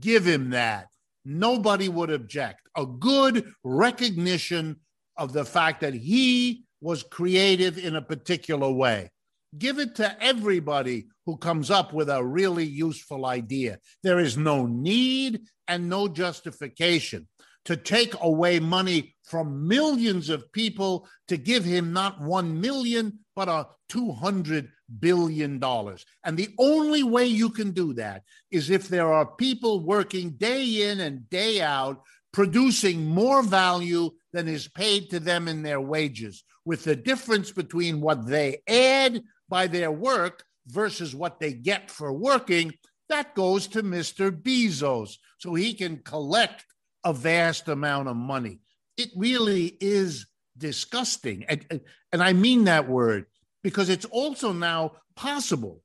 Give 0.00 0.26
him 0.26 0.50
that. 0.50 0.88
Nobody 1.24 1.88
would 1.88 2.10
object. 2.10 2.68
A 2.76 2.86
good 2.86 3.52
recognition 3.64 4.76
of 5.16 5.32
the 5.32 5.44
fact 5.44 5.80
that 5.80 5.94
he 5.94 6.64
was 6.80 7.02
creative 7.02 7.78
in 7.78 7.96
a 7.96 8.02
particular 8.02 8.70
way. 8.70 9.10
Give 9.56 9.78
it 9.78 9.94
to 9.96 10.22
everybody 10.22 11.06
who 11.24 11.36
comes 11.36 11.70
up 11.70 11.92
with 11.92 12.08
a 12.08 12.24
really 12.24 12.64
useful 12.64 13.26
idea. 13.26 13.78
There 14.02 14.18
is 14.18 14.36
no 14.36 14.66
need 14.66 15.42
and 15.68 15.88
no 15.88 16.08
justification 16.08 17.28
to 17.64 17.76
take 17.76 18.14
away 18.20 18.60
money 18.60 19.16
from 19.24 19.66
millions 19.66 20.28
of 20.28 20.52
people 20.52 21.08
to 21.28 21.36
give 21.36 21.64
him 21.64 21.92
not 21.92 22.20
1 22.20 22.60
million, 22.60 23.18
but 23.34 23.48
a 23.48 23.66
200 23.88 24.68
billion 25.00 25.58
dollars. 25.58 26.04
And 26.24 26.36
the 26.36 26.50
only 26.58 27.02
way 27.02 27.26
you 27.26 27.50
can 27.50 27.72
do 27.72 27.92
that 27.94 28.22
is 28.50 28.70
if 28.70 28.88
there 28.88 29.12
are 29.12 29.26
people 29.26 29.84
working 29.84 30.30
day 30.30 30.90
in 30.90 31.00
and 31.00 31.28
day 31.28 31.60
out 31.60 32.02
producing 32.32 33.04
more 33.04 33.42
value 33.42 34.10
than 34.32 34.46
is 34.46 34.68
paid 34.68 35.10
to 35.10 35.18
them 35.18 35.48
in 35.48 35.62
their 35.62 35.80
wages, 35.80 36.44
with 36.64 36.84
the 36.84 36.94
difference 36.94 37.50
between 37.50 38.00
what 38.00 38.26
they 38.26 38.58
add 38.68 39.22
by 39.48 39.66
their 39.66 39.90
work 39.90 40.44
versus 40.66 41.14
what 41.14 41.40
they 41.40 41.52
get 41.52 41.90
for 41.90 42.12
working, 42.12 42.72
that 43.08 43.34
goes 43.34 43.68
to 43.68 43.82
Mr. 43.82 44.30
Bezos. 44.30 45.14
So 45.38 45.54
he 45.54 45.74
can 45.74 45.98
collect 45.98 46.64
a 47.04 47.12
vast 47.12 47.68
amount 47.68 48.08
of 48.08 48.16
money. 48.16 48.60
It 48.96 49.10
really 49.16 49.76
is 49.80 50.26
disgusting. 50.58 51.44
And, 51.48 51.80
and 52.12 52.22
I 52.22 52.32
mean 52.32 52.64
that 52.64 52.88
word 52.88 53.26
because 53.62 53.88
it's 53.88 54.06
also 54.06 54.52
now 54.52 54.92
possible. 55.14 55.82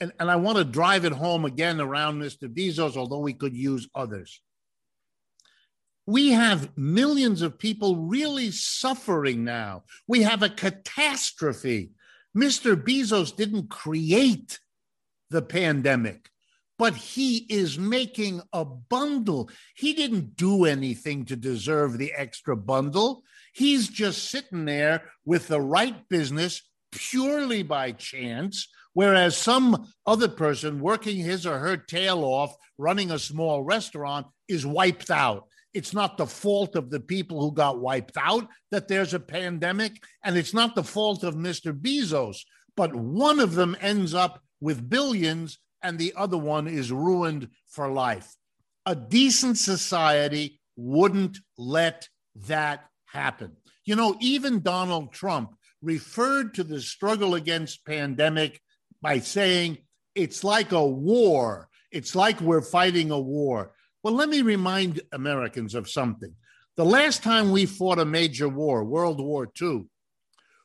And, 0.00 0.12
and 0.20 0.30
I 0.30 0.36
want 0.36 0.58
to 0.58 0.64
drive 0.64 1.04
it 1.04 1.12
home 1.12 1.44
again 1.44 1.80
around 1.80 2.20
Mr. 2.20 2.48
Bezos, 2.48 2.96
although 2.96 3.20
we 3.20 3.34
could 3.34 3.56
use 3.56 3.88
others. 3.94 4.40
We 6.06 6.30
have 6.30 6.76
millions 6.76 7.42
of 7.42 7.58
people 7.58 7.96
really 7.96 8.50
suffering 8.50 9.44
now. 9.44 9.84
We 10.06 10.22
have 10.22 10.42
a 10.42 10.48
catastrophe 10.48 11.90
Mr. 12.38 12.80
Bezos 12.80 13.34
didn't 13.34 13.68
create 13.68 14.60
the 15.30 15.42
pandemic, 15.42 16.30
but 16.78 16.94
he 16.94 17.38
is 17.50 17.80
making 17.80 18.40
a 18.52 18.64
bundle. 18.64 19.50
He 19.74 19.92
didn't 19.92 20.36
do 20.36 20.64
anything 20.64 21.24
to 21.24 21.34
deserve 21.34 21.98
the 21.98 22.12
extra 22.16 22.56
bundle. 22.56 23.24
He's 23.52 23.88
just 23.88 24.30
sitting 24.30 24.66
there 24.66 25.10
with 25.24 25.48
the 25.48 25.60
right 25.60 26.08
business 26.08 26.62
purely 26.92 27.64
by 27.64 27.90
chance, 27.90 28.68
whereas 28.92 29.36
some 29.36 29.88
other 30.06 30.28
person 30.28 30.78
working 30.78 31.16
his 31.16 31.44
or 31.44 31.58
her 31.58 31.76
tail 31.76 32.22
off 32.22 32.54
running 32.78 33.10
a 33.10 33.18
small 33.18 33.64
restaurant 33.64 34.28
is 34.46 34.64
wiped 34.64 35.10
out. 35.10 35.48
It's 35.78 35.94
not 35.94 36.16
the 36.16 36.26
fault 36.26 36.74
of 36.74 36.90
the 36.90 36.98
people 36.98 37.40
who 37.40 37.52
got 37.52 37.78
wiped 37.78 38.16
out 38.16 38.48
that 38.72 38.88
there's 38.88 39.14
a 39.14 39.20
pandemic, 39.20 40.02
and 40.24 40.36
it's 40.36 40.52
not 40.52 40.74
the 40.74 40.82
fault 40.82 41.22
of 41.22 41.36
Mr. 41.36 41.72
Bezos, 41.72 42.38
but 42.76 42.96
one 42.96 43.38
of 43.38 43.54
them 43.54 43.76
ends 43.80 44.12
up 44.12 44.42
with 44.60 44.90
billions 44.90 45.60
and 45.80 45.96
the 45.96 46.14
other 46.16 46.36
one 46.36 46.66
is 46.66 46.90
ruined 46.90 47.50
for 47.68 47.92
life. 47.92 48.34
A 48.86 48.96
decent 48.96 49.56
society 49.56 50.60
wouldn't 50.74 51.38
let 51.56 52.08
that 52.48 52.86
happen. 53.06 53.52
You 53.84 53.94
know, 53.94 54.16
even 54.18 54.62
Donald 54.62 55.12
Trump 55.12 55.54
referred 55.80 56.54
to 56.54 56.64
the 56.64 56.80
struggle 56.80 57.36
against 57.36 57.86
pandemic 57.86 58.60
by 59.00 59.20
saying 59.20 59.78
it's 60.16 60.42
like 60.42 60.72
a 60.72 60.84
war. 60.84 61.68
It's 61.92 62.16
like 62.16 62.40
we're 62.40 62.62
fighting 62.62 63.12
a 63.12 63.20
war. 63.20 63.74
Well, 64.02 64.14
let 64.14 64.28
me 64.28 64.42
remind 64.42 65.00
Americans 65.12 65.74
of 65.74 65.88
something. 65.90 66.34
The 66.76 66.84
last 66.84 67.22
time 67.22 67.50
we 67.50 67.66
fought 67.66 67.98
a 67.98 68.04
major 68.04 68.48
war, 68.48 68.84
World 68.84 69.20
War 69.20 69.48
II, 69.60 69.86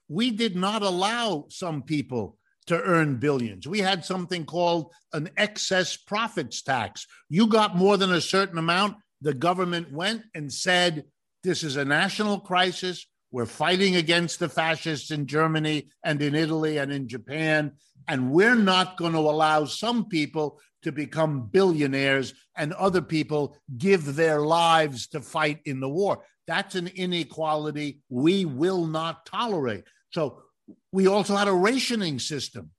we 0.08 0.30
did 0.30 0.56
not 0.56 0.84
allow 0.84 1.46
some 1.50 1.82
people 1.82 2.38
to 2.68 2.80
earn 2.80 3.18
billions. 3.18 3.68
We 3.68 3.80
had 3.80 4.06
something 4.06 4.46
called 4.46 4.92
an 5.12 5.30
excess 5.38 5.98
profits 5.98 6.62
tax. 6.62 7.08
You 7.30 7.48
got 7.48 7.76
more 7.76 7.98
than 7.98 8.12
a 8.12 8.22
certain 8.22 8.58
amount, 8.58 8.98
the 9.22 9.34
government 9.34 9.92
went 9.92 10.24
and 10.36 10.52
said, 10.52 11.06
This 11.44 11.64
is 11.64 11.76
a 11.76 11.86
national 11.86 12.42
crisis. 12.42 13.08
We're 13.32 13.46
fighting 13.48 13.96
against 13.96 14.40
the 14.40 14.50
fascists 14.50 15.10
in 15.10 15.26
Germany 15.26 15.90
and 16.04 16.22
in 16.22 16.36
Italy 16.36 16.78
and 16.78 16.94
in 16.94 17.08
Japan. 17.08 17.72
And 18.08 18.32
we're 18.32 18.56
not 18.56 18.98
going 18.98 19.14
to 19.14 19.20
allow 19.20 19.66
some 19.66 20.06
people 20.06 20.60
to 20.84 20.92
become 20.92 21.48
billionaires 21.48 22.34
and 22.56 22.74
other 22.74 23.02
people 23.02 23.58
give 23.78 24.16
their 24.16 24.42
lives 24.42 25.08
to 25.08 25.22
fight 25.22 25.60
in 25.66 25.80
the 25.80 25.90
war. 25.90 26.24
That's 26.48 26.76
an 26.76 26.88
inequality 26.88 28.02
we 28.10 28.46
will 28.46 28.86
not 28.86 29.26
tolerate. 29.26 29.86
So 30.12 30.44
we 30.92 31.08
also 31.08 31.36
had 31.36 31.48
a 31.48 31.54
rationing 31.54 32.20
system. 32.20 32.72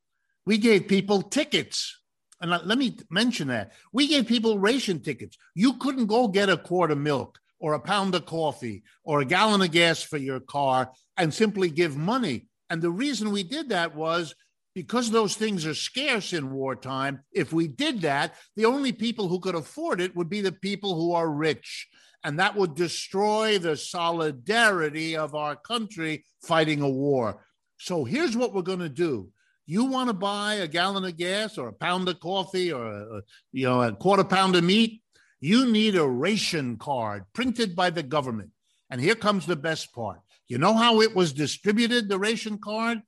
We 0.46 0.58
gave 0.58 0.88
people 0.88 1.22
tickets. 1.22 1.98
And 2.40 2.50
let 2.50 2.78
me 2.78 2.98
mention 3.10 3.48
that. 3.48 3.72
We 3.92 4.06
gave 4.06 4.26
people 4.26 4.58
ration 4.58 5.00
tickets. 5.00 5.36
You 5.54 5.74
couldn't 5.74 6.06
go 6.06 6.28
get 6.28 6.50
a 6.50 6.56
quart 6.56 6.90
of 6.90 6.98
milk 6.98 7.38
or 7.58 7.72
a 7.72 7.80
pound 7.80 8.14
of 8.14 8.26
coffee 8.26 8.82
or 9.04 9.20
a 9.20 9.24
gallon 9.24 9.62
of 9.62 9.70
gas 9.70 10.02
for 10.02 10.18
your 10.18 10.40
car 10.40 10.92
and 11.16 11.32
simply 11.32 11.70
give 11.70 11.96
money. 11.96 12.48
And 12.68 12.82
the 12.82 12.90
reason 12.90 13.30
we 13.30 13.42
did 13.42 13.70
that 13.70 13.94
was 13.94 14.34
because 14.74 15.10
those 15.10 15.36
things 15.36 15.64
are 15.66 15.74
scarce 15.74 16.32
in 16.32 16.52
wartime, 16.52 17.20
if 17.32 17.52
we 17.52 17.68
did 17.68 18.00
that, 18.02 18.34
the 18.56 18.64
only 18.64 18.92
people 18.92 19.28
who 19.28 19.38
could 19.38 19.54
afford 19.54 20.00
it 20.00 20.14
would 20.16 20.28
be 20.28 20.40
the 20.40 20.52
people 20.52 20.94
who 20.96 21.12
are 21.12 21.30
rich. 21.30 21.88
And 22.24 22.38
that 22.38 22.56
would 22.56 22.74
destroy 22.74 23.58
the 23.58 23.76
solidarity 23.76 25.16
of 25.16 25.34
our 25.34 25.56
country 25.56 26.24
fighting 26.42 26.80
a 26.80 26.88
war. 26.88 27.44
So 27.78 28.04
here's 28.04 28.36
what 28.36 28.54
we're 28.54 28.62
going 28.62 28.78
to 28.80 28.88
do. 28.88 29.30
You 29.66 29.84
want 29.84 30.08
to 30.08 30.14
buy 30.14 30.54
a 30.54 30.68
gallon 30.68 31.04
of 31.04 31.16
gas 31.16 31.56
or 31.56 31.68
a 31.68 31.72
pound 31.72 32.08
of 32.08 32.20
coffee 32.20 32.72
or 32.72 32.86
a, 32.86 33.22
you 33.52 33.66
know 33.66 33.82
a 33.82 33.92
quarter 33.92 34.24
pound 34.24 34.56
of 34.56 34.64
meat? 34.64 35.02
You 35.40 35.70
need 35.70 35.96
a 35.96 36.06
ration 36.06 36.76
card 36.78 37.24
printed 37.32 37.76
by 37.76 37.90
the 37.90 38.02
government. 38.02 38.50
And 38.90 39.00
here 39.00 39.14
comes 39.14 39.46
the 39.46 39.56
best 39.56 39.92
part. 39.92 40.20
You 40.48 40.58
know 40.58 40.74
how 40.74 41.00
it 41.00 41.14
was 41.14 41.32
distributed, 41.32 42.08
the 42.08 42.18
ration 42.18 42.58
card? 42.58 43.02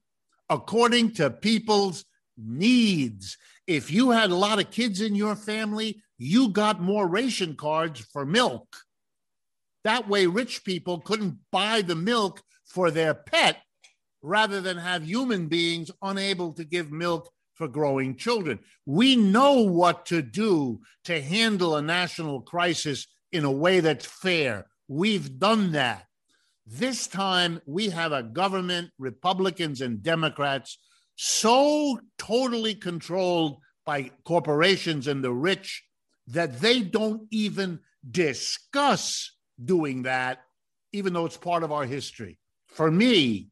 According 0.49 1.13
to 1.15 1.31
people's 1.31 2.05
needs. 2.37 3.37
If 3.67 3.91
you 3.91 4.11
had 4.11 4.31
a 4.31 4.37
lot 4.37 4.61
of 4.61 4.71
kids 4.71 5.01
in 5.01 5.15
your 5.15 5.37
family, 5.37 6.03
you 6.19 6.49
got 6.51 6.81
more 6.81 7.07
ration 7.07 7.57
cards 7.57 8.01
for 8.01 8.25
milk. 8.25 8.77
That 9.85 10.09
way, 10.09 10.27
rich 10.27 10.65
people 10.65 11.01
couldn't 11.01 11.39
buy 11.53 11.83
the 11.83 11.95
milk 11.95 12.43
for 12.65 12.91
their 12.91 13.15
pet 13.15 13.59
rather 14.23 14.61
than 14.61 14.77
have 14.77 15.05
human 15.05 15.47
beings 15.47 15.91
unable 16.03 16.53
to 16.55 16.65
give 16.65 16.91
milk 16.91 17.31
for 17.55 17.69
growing 17.69 18.17
children. 18.17 18.59
We 18.85 19.17
know 19.17 19.63
what 19.63 20.07
to 20.07 20.23
do 20.23 20.81
to 21.05 21.23
handle 21.23 21.77
a 21.77 21.83
national 21.83 22.43
crisis 22.43 23.07
in 23.33 23.45
a 23.45 23.51
way 23.51 23.81
that's 23.81 24.07
fair. 24.07 24.67
We've 24.89 25.39
done 25.39 25.73
that. 25.73 26.06
This 26.67 27.07
time 27.07 27.61
we 27.65 27.91
have 27.91 28.11
a 28.11 28.25
government, 28.25 28.91
Republicans 28.99 29.81
and 29.81 30.03
Democrats, 30.03 30.79
so 31.15 32.01
totally 32.19 32.75
controlled 32.75 33.59
by 33.85 34.11
corporations 34.25 35.07
and 35.07 35.23
the 35.23 35.33
rich 35.33 35.85
that 36.27 36.61
they 36.61 36.81
don't 36.81 37.23
even 37.31 37.79
discuss 38.11 39.31
doing 39.65 40.03
that, 40.03 40.41
even 40.93 41.13
though 41.13 41.25
it's 41.25 41.37
part 41.37 41.63
of 41.63 41.71
our 41.71 41.85
history. 41.85 42.39
For 42.67 42.91
me, 42.91 43.49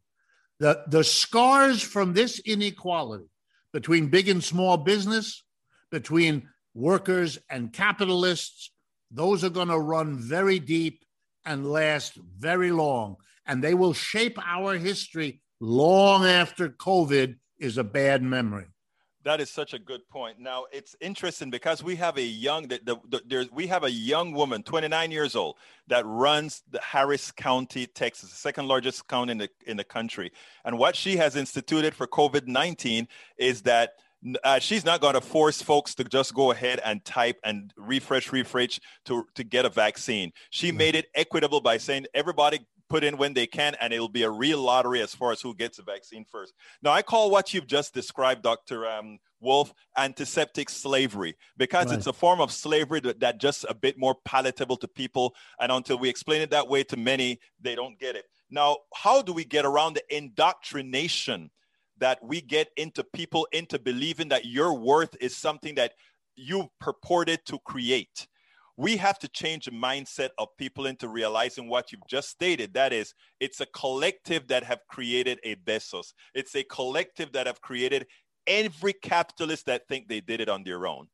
the, 0.58 0.82
the 0.88 1.04
scars 1.04 1.82
from 1.82 2.12
this 2.12 2.40
inequality 2.40 3.30
between 3.72 4.08
big 4.08 4.28
and 4.28 4.42
small 4.42 4.76
business, 4.76 5.44
between 5.90 6.48
workers 6.74 7.38
and 7.48 7.72
capitalists, 7.72 8.72
those 9.10 9.44
are 9.44 9.50
going 9.50 9.68
to 9.68 9.78
run 9.78 10.18
very 10.18 10.58
deep 10.58 11.04
and 11.44 11.70
last 11.70 12.16
very 12.38 12.70
long. 12.70 13.16
And 13.46 13.62
they 13.62 13.74
will 13.74 13.92
shape 13.92 14.38
our 14.44 14.76
history 14.76 15.40
long 15.60 16.24
after 16.24 16.68
COVID 16.68 17.36
is 17.58 17.78
a 17.78 17.84
bad 17.84 18.22
memory. 18.22 18.66
That 19.24 19.40
is 19.40 19.50
such 19.50 19.72
a 19.72 19.78
good 19.78 20.06
point. 20.08 20.38
Now 20.38 20.66
it's 20.70 20.94
interesting 21.00 21.48
because 21.48 21.82
we 21.82 21.96
have 21.96 22.18
a 22.18 22.22
young 22.22 22.68
the, 22.68 22.80
the, 22.84 22.96
the, 23.08 23.22
there's 23.26 23.50
we 23.50 23.66
have 23.68 23.82
a 23.82 23.90
young 23.90 24.32
woman, 24.32 24.62
29 24.62 25.10
years 25.10 25.34
old, 25.34 25.56
that 25.86 26.04
runs 26.04 26.62
the 26.70 26.80
Harris 26.80 27.30
County, 27.32 27.86
Texas, 27.86 28.30
the 28.30 28.36
second 28.36 28.68
largest 28.68 29.08
county 29.08 29.32
in 29.32 29.38
the 29.38 29.48
in 29.66 29.78
the 29.78 29.84
country. 29.84 30.30
And 30.66 30.78
what 30.78 30.94
she 30.94 31.16
has 31.16 31.36
instituted 31.36 31.94
for 31.94 32.06
COVID-19 32.06 33.06
is 33.38 33.62
that 33.62 33.94
uh, 34.42 34.58
she's 34.58 34.84
not 34.84 35.00
going 35.00 35.14
to 35.14 35.20
force 35.20 35.60
folks 35.60 35.94
to 35.96 36.04
just 36.04 36.34
go 36.34 36.50
ahead 36.50 36.80
and 36.84 37.04
type 37.04 37.38
and 37.44 37.72
refresh, 37.76 38.32
refresh 38.32 38.80
to, 39.04 39.26
to 39.34 39.44
get 39.44 39.64
a 39.64 39.68
vaccine. 39.68 40.32
She 40.50 40.68
mm-hmm. 40.68 40.78
made 40.78 40.94
it 40.94 41.06
equitable 41.14 41.60
by 41.60 41.78
saying 41.78 42.06
everybody 42.14 42.60
put 42.88 43.04
in 43.04 43.16
when 43.16 43.34
they 43.34 43.46
can, 43.46 43.74
and 43.80 43.92
it'll 43.92 44.08
be 44.08 44.22
a 44.22 44.30
real 44.30 44.60
lottery 44.60 45.00
as 45.00 45.14
far 45.14 45.32
as 45.32 45.40
who 45.40 45.54
gets 45.54 45.78
the 45.78 45.82
vaccine 45.82 46.24
first. 46.30 46.52
Now, 46.82 46.92
I 46.92 47.02
call 47.02 47.30
what 47.30 47.54
you've 47.54 47.66
just 47.66 47.94
described, 47.94 48.42
Dr. 48.42 48.86
Um, 48.86 49.18
Wolff, 49.40 49.72
antiseptic 49.96 50.70
slavery, 50.70 51.36
because 51.56 51.86
right. 51.86 51.98
it's 51.98 52.06
a 52.06 52.12
form 52.12 52.40
of 52.40 52.52
slavery 52.52 53.00
that, 53.00 53.20
that 53.20 53.40
just 53.40 53.64
a 53.68 53.74
bit 53.74 53.98
more 53.98 54.16
palatable 54.24 54.76
to 54.78 54.88
people. 54.88 55.34
And 55.60 55.72
until 55.72 55.98
we 55.98 56.08
explain 56.08 56.42
it 56.42 56.50
that 56.50 56.68
way 56.68 56.84
to 56.84 56.96
many, 56.96 57.40
they 57.60 57.74
don't 57.74 57.98
get 57.98 58.16
it. 58.16 58.24
Now, 58.50 58.78
how 58.94 59.22
do 59.22 59.32
we 59.32 59.44
get 59.44 59.64
around 59.64 59.94
the 59.94 60.16
indoctrination 60.16 61.50
that 61.98 62.18
we 62.22 62.40
get 62.40 62.68
into 62.76 63.04
people 63.04 63.46
into 63.52 63.78
believing 63.78 64.28
that 64.28 64.44
your 64.44 64.74
worth 64.74 65.16
is 65.20 65.36
something 65.36 65.74
that 65.76 65.92
you 66.36 66.68
purported 66.80 67.40
to 67.46 67.58
create? 67.64 68.26
we 68.76 68.96
have 68.96 69.18
to 69.20 69.28
change 69.28 69.66
the 69.66 69.70
mindset 69.70 70.30
of 70.38 70.48
people 70.58 70.86
into 70.86 71.08
realizing 71.08 71.68
what 71.68 71.92
you've 71.92 72.06
just 72.08 72.28
stated. 72.28 72.74
That 72.74 72.92
is 72.92 73.14
it's 73.40 73.60
a 73.60 73.66
collective 73.66 74.48
that 74.48 74.64
have 74.64 74.80
created 74.88 75.38
a 75.44 75.56
bezos. 75.56 76.12
It's 76.34 76.54
a 76.56 76.64
collective 76.64 77.32
that 77.32 77.46
have 77.46 77.60
created 77.60 78.06
every 78.46 78.92
capitalist 78.92 79.66
that 79.66 79.86
think 79.88 80.08
they 80.08 80.20
did 80.20 80.40
it 80.40 80.48
on 80.48 80.64
their 80.64 80.86
own. 80.86 81.06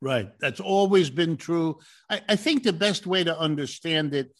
Right. 0.00 0.30
That's 0.38 0.60
always 0.60 1.10
been 1.10 1.36
true. 1.36 1.78
I, 2.08 2.20
I 2.28 2.36
think 2.36 2.62
the 2.62 2.72
best 2.72 3.06
way 3.06 3.24
to 3.24 3.36
understand 3.36 4.14
it 4.14 4.30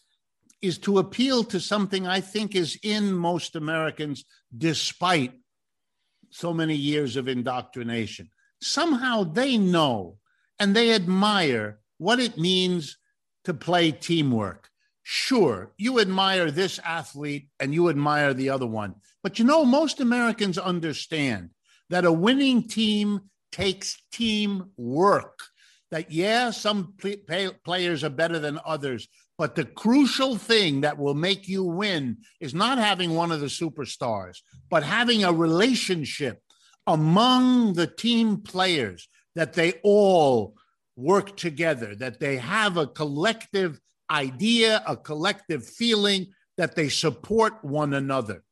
is 0.63 0.79
to 0.79 0.99
appeal 0.99 1.45
to 1.45 1.61
something 1.61 2.09
i 2.09 2.21
think 2.21 2.57
is 2.57 2.77
in 2.83 3.13
most 3.13 3.55
americans 3.55 4.25
despite 4.57 5.33
so 6.31 6.53
many 6.53 6.75
years 6.75 7.17
of 7.17 7.29
indoctrination 7.29 8.31
somehow 8.61 9.25
they 9.25 9.57
know 9.57 10.17
and 10.59 10.75
they 10.75 10.93
admire 10.93 11.79
what 11.99 12.21
it 12.21 12.39
means 12.39 12.99
to 13.45 13.55
play 13.55 13.93
teamwork. 13.93 14.69
Sure, 15.03 15.73
you 15.79 16.01
admire 16.01 16.51
this 16.51 16.79
athlete 16.85 17.49
and 17.61 17.73
you 17.73 17.89
admire 17.89 18.35
the 18.35 18.51
other 18.51 18.67
one. 18.67 18.95
But 19.23 19.39
you 19.39 19.45
know, 19.45 19.65
most 19.65 20.01
Americans 20.01 20.59
understand 20.59 21.51
that 21.89 22.05
a 22.05 22.13
winning 22.13 22.69
team 22.69 23.31
takes 23.51 24.03
team 24.13 24.71
work. 24.77 25.39
That, 25.91 26.13
yeah, 26.13 26.51
some 26.51 26.95
play- 26.99 27.51
players 27.65 28.05
are 28.05 28.11
better 28.11 28.39
than 28.39 28.61
others, 28.67 29.09
but 29.39 29.55
the 29.55 29.65
crucial 29.65 30.37
thing 30.37 30.81
that 30.81 30.99
will 30.99 31.15
make 31.15 31.49
you 31.49 31.63
win 31.63 32.19
is 32.41 32.53
not 32.53 32.77
having 32.77 33.15
one 33.15 33.31
of 33.31 33.41
the 33.41 33.47
superstars, 33.47 34.39
but 34.69 34.83
having 34.83 35.23
a 35.23 35.33
relationship 35.33 36.43
among 36.89 37.75
the 37.75 37.87
team 37.87 38.39
players 38.39 39.09
that 39.37 39.53
they 39.53 39.75
all 39.85 40.57
work 40.97 41.37
together, 41.37 41.95
that 41.95 42.19
they 42.19 42.37
have 42.37 42.77
a 42.77 42.89
collective 42.89 43.81
idea, 44.11 44.83
a 44.87 44.97
collective 44.97 45.65
feeling, 45.65 46.27
that 46.57 46.75
they 46.75 46.89
support 46.89 47.65
one 47.65 47.95
another. 47.95 48.43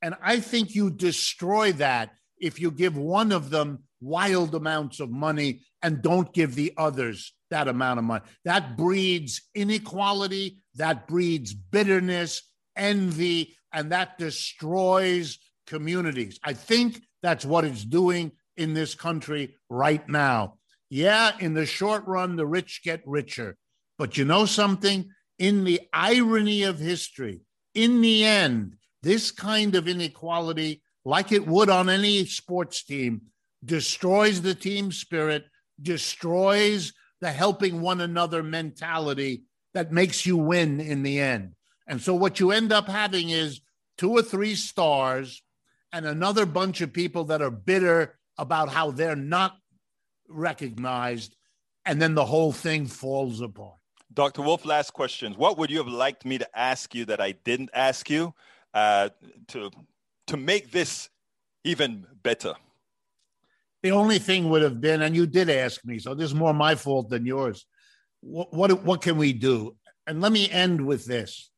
And 0.00 0.14
I 0.22 0.40
think 0.40 0.74
you 0.74 0.90
destroy 0.90 1.72
that 1.72 2.12
if 2.38 2.58
you 2.58 2.70
give 2.70 2.96
one 2.96 3.32
of 3.32 3.50
them 3.50 3.80
wild 4.00 4.54
amounts 4.54 4.98
of 4.98 5.10
money 5.10 5.60
and 5.82 6.00
don't 6.00 6.32
give 6.32 6.54
the 6.54 6.72
others 6.78 7.34
that 7.50 7.68
amount 7.68 7.98
of 7.98 8.04
money. 8.04 8.24
That 8.44 8.76
breeds 8.76 9.42
inequality, 9.54 10.58
that 10.74 11.06
breeds 11.06 11.52
bitterness, 11.52 12.42
envy, 12.76 13.56
and 13.72 13.92
that 13.92 14.18
destroys 14.18 15.38
communities. 15.66 16.38
I 16.42 16.52
think 16.52 17.02
that's 17.22 17.44
what 17.44 17.64
it's 17.64 17.84
doing 17.84 18.32
in 18.56 18.74
this 18.74 18.94
country 18.94 19.56
right 19.68 20.06
now. 20.08 20.58
Yeah, 20.88 21.32
in 21.38 21.54
the 21.54 21.66
short 21.66 22.06
run, 22.06 22.36
the 22.36 22.46
rich 22.46 22.82
get 22.82 23.02
richer. 23.06 23.56
But 23.98 24.16
you 24.16 24.24
know 24.24 24.46
something? 24.46 25.10
In 25.38 25.64
the 25.64 25.80
irony 25.92 26.64
of 26.64 26.78
history, 26.78 27.40
in 27.74 28.00
the 28.00 28.24
end, 28.24 28.76
this 29.02 29.30
kind 29.30 29.74
of 29.74 29.88
inequality, 29.88 30.82
like 31.04 31.32
it 31.32 31.46
would 31.46 31.70
on 31.70 31.88
any 31.88 32.26
sports 32.26 32.82
team, 32.82 33.22
destroys 33.64 34.42
the 34.42 34.54
team 34.54 34.92
spirit, 34.92 35.44
destroys 35.80 36.92
the 37.20 37.30
helping 37.30 37.80
one 37.80 38.00
another 38.00 38.42
mentality 38.42 39.42
that 39.74 39.92
makes 39.92 40.26
you 40.26 40.36
win 40.36 40.80
in 40.80 41.02
the 41.02 41.20
end. 41.20 41.54
And 41.86 42.00
so, 42.00 42.14
what 42.14 42.40
you 42.40 42.50
end 42.50 42.72
up 42.72 42.88
having 42.88 43.30
is 43.30 43.60
two 43.98 44.10
or 44.10 44.22
three 44.22 44.54
stars 44.54 45.42
and 45.92 46.06
another 46.06 46.46
bunch 46.46 46.80
of 46.80 46.92
people 46.92 47.24
that 47.24 47.42
are 47.42 47.50
bitter 47.50 48.18
about 48.38 48.68
how 48.68 48.90
they're 48.90 49.16
not 49.16 49.56
recognized, 50.28 51.36
and 51.84 52.00
then 52.00 52.14
the 52.14 52.24
whole 52.24 52.52
thing 52.52 52.86
falls 52.86 53.40
apart. 53.40 53.74
Dr. 54.12 54.42
Wolff, 54.42 54.64
last 54.64 54.92
questions. 54.92 55.36
What 55.36 55.58
would 55.58 55.70
you 55.70 55.78
have 55.78 55.88
liked 55.88 56.24
me 56.24 56.38
to 56.38 56.58
ask 56.58 56.94
you 56.94 57.04
that 57.06 57.20
I 57.20 57.32
didn't 57.32 57.70
ask 57.74 58.08
you 58.10 58.34
uh, 58.74 59.10
to 59.48 59.70
to 60.28 60.36
make 60.36 60.70
this 60.70 61.10
even 61.64 62.06
better? 62.22 62.54
The 63.82 63.92
only 63.92 64.18
thing 64.18 64.50
would 64.50 64.62
have 64.62 64.80
been, 64.80 65.02
and 65.02 65.16
you 65.16 65.26
did 65.26 65.48
ask 65.48 65.84
me, 65.84 65.98
so 65.98 66.14
this 66.14 66.26
is 66.26 66.34
more 66.34 66.52
my 66.52 66.74
fault 66.74 67.08
than 67.08 67.24
yours. 67.24 67.66
What, 68.20 68.52
what, 68.52 68.84
what 68.84 69.02
can 69.02 69.16
we 69.16 69.32
do? 69.32 69.76
And 70.06 70.20
let 70.20 70.32
me 70.32 70.50
end 70.50 70.84
with 70.84 71.06
this. 71.06 71.50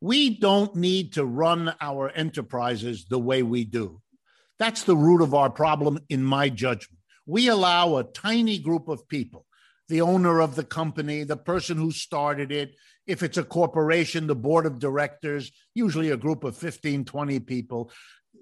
We 0.00 0.38
don't 0.38 0.74
need 0.74 1.14
to 1.14 1.24
run 1.24 1.74
our 1.80 2.10
enterprises 2.10 3.06
the 3.06 3.18
way 3.18 3.42
we 3.42 3.64
do. 3.64 4.00
That's 4.58 4.82
the 4.82 4.96
root 4.96 5.22
of 5.22 5.34
our 5.34 5.50
problem, 5.50 5.98
in 6.08 6.22
my 6.22 6.48
judgment 6.48 6.98
we 7.26 7.48
allow 7.48 7.96
a 7.96 8.04
tiny 8.04 8.58
group 8.58 8.88
of 8.88 9.08
people, 9.08 9.46
the 9.88 10.00
owner 10.00 10.40
of 10.40 10.56
the 10.56 10.64
company, 10.64 11.24
the 11.24 11.36
person 11.36 11.76
who 11.76 11.90
started 11.90 12.52
it, 12.52 12.74
if 13.06 13.22
it's 13.22 13.38
a 13.38 13.44
corporation, 13.44 14.26
the 14.26 14.34
board 14.34 14.66
of 14.66 14.78
directors, 14.78 15.50
usually 15.74 16.10
a 16.10 16.16
group 16.16 16.44
of 16.44 16.56
15, 16.56 17.04
20 17.04 17.40
people, 17.40 17.90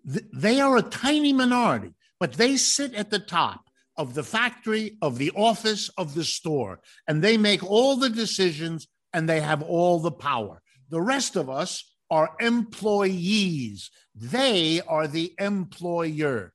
they 0.05 0.61
are 0.61 0.77
a 0.77 0.83
tiny 0.83 1.33
minority, 1.33 1.94
but 2.22 2.35
they 2.35 2.56
sit 2.56 2.94
at 2.94 3.11
the 3.11 3.18
top 3.18 3.68
of 3.96 4.14
the 4.14 4.22
factory, 4.22 4.96
of 5.02 5.18
the 5.18 5.32
office, 5.35 5.88
of 5.98 6.14
the 6.14 6.22
store, 6.22 6.78
and 7.08 7.20
they 7.20 7.37
make 7.37 7.64
all 7.64 7.96
the 7.96 8.11
decisions 8.11 8.87
and 9.12 9.28
they 9.28 9.40
have 9.40 9.61
all 9.61 9.98
the 9.98 10.12
power. 10.12 10.62
The 10.88 11.00
rest 11.00 11.35
of 11.35 11.50
us 11.50 11.92
are 12.12 12.37
employees, 12.38 13.90
they 14.14 14.80
are 14.82 15.08
the 15.08 15.35
employer. 15.40 16.52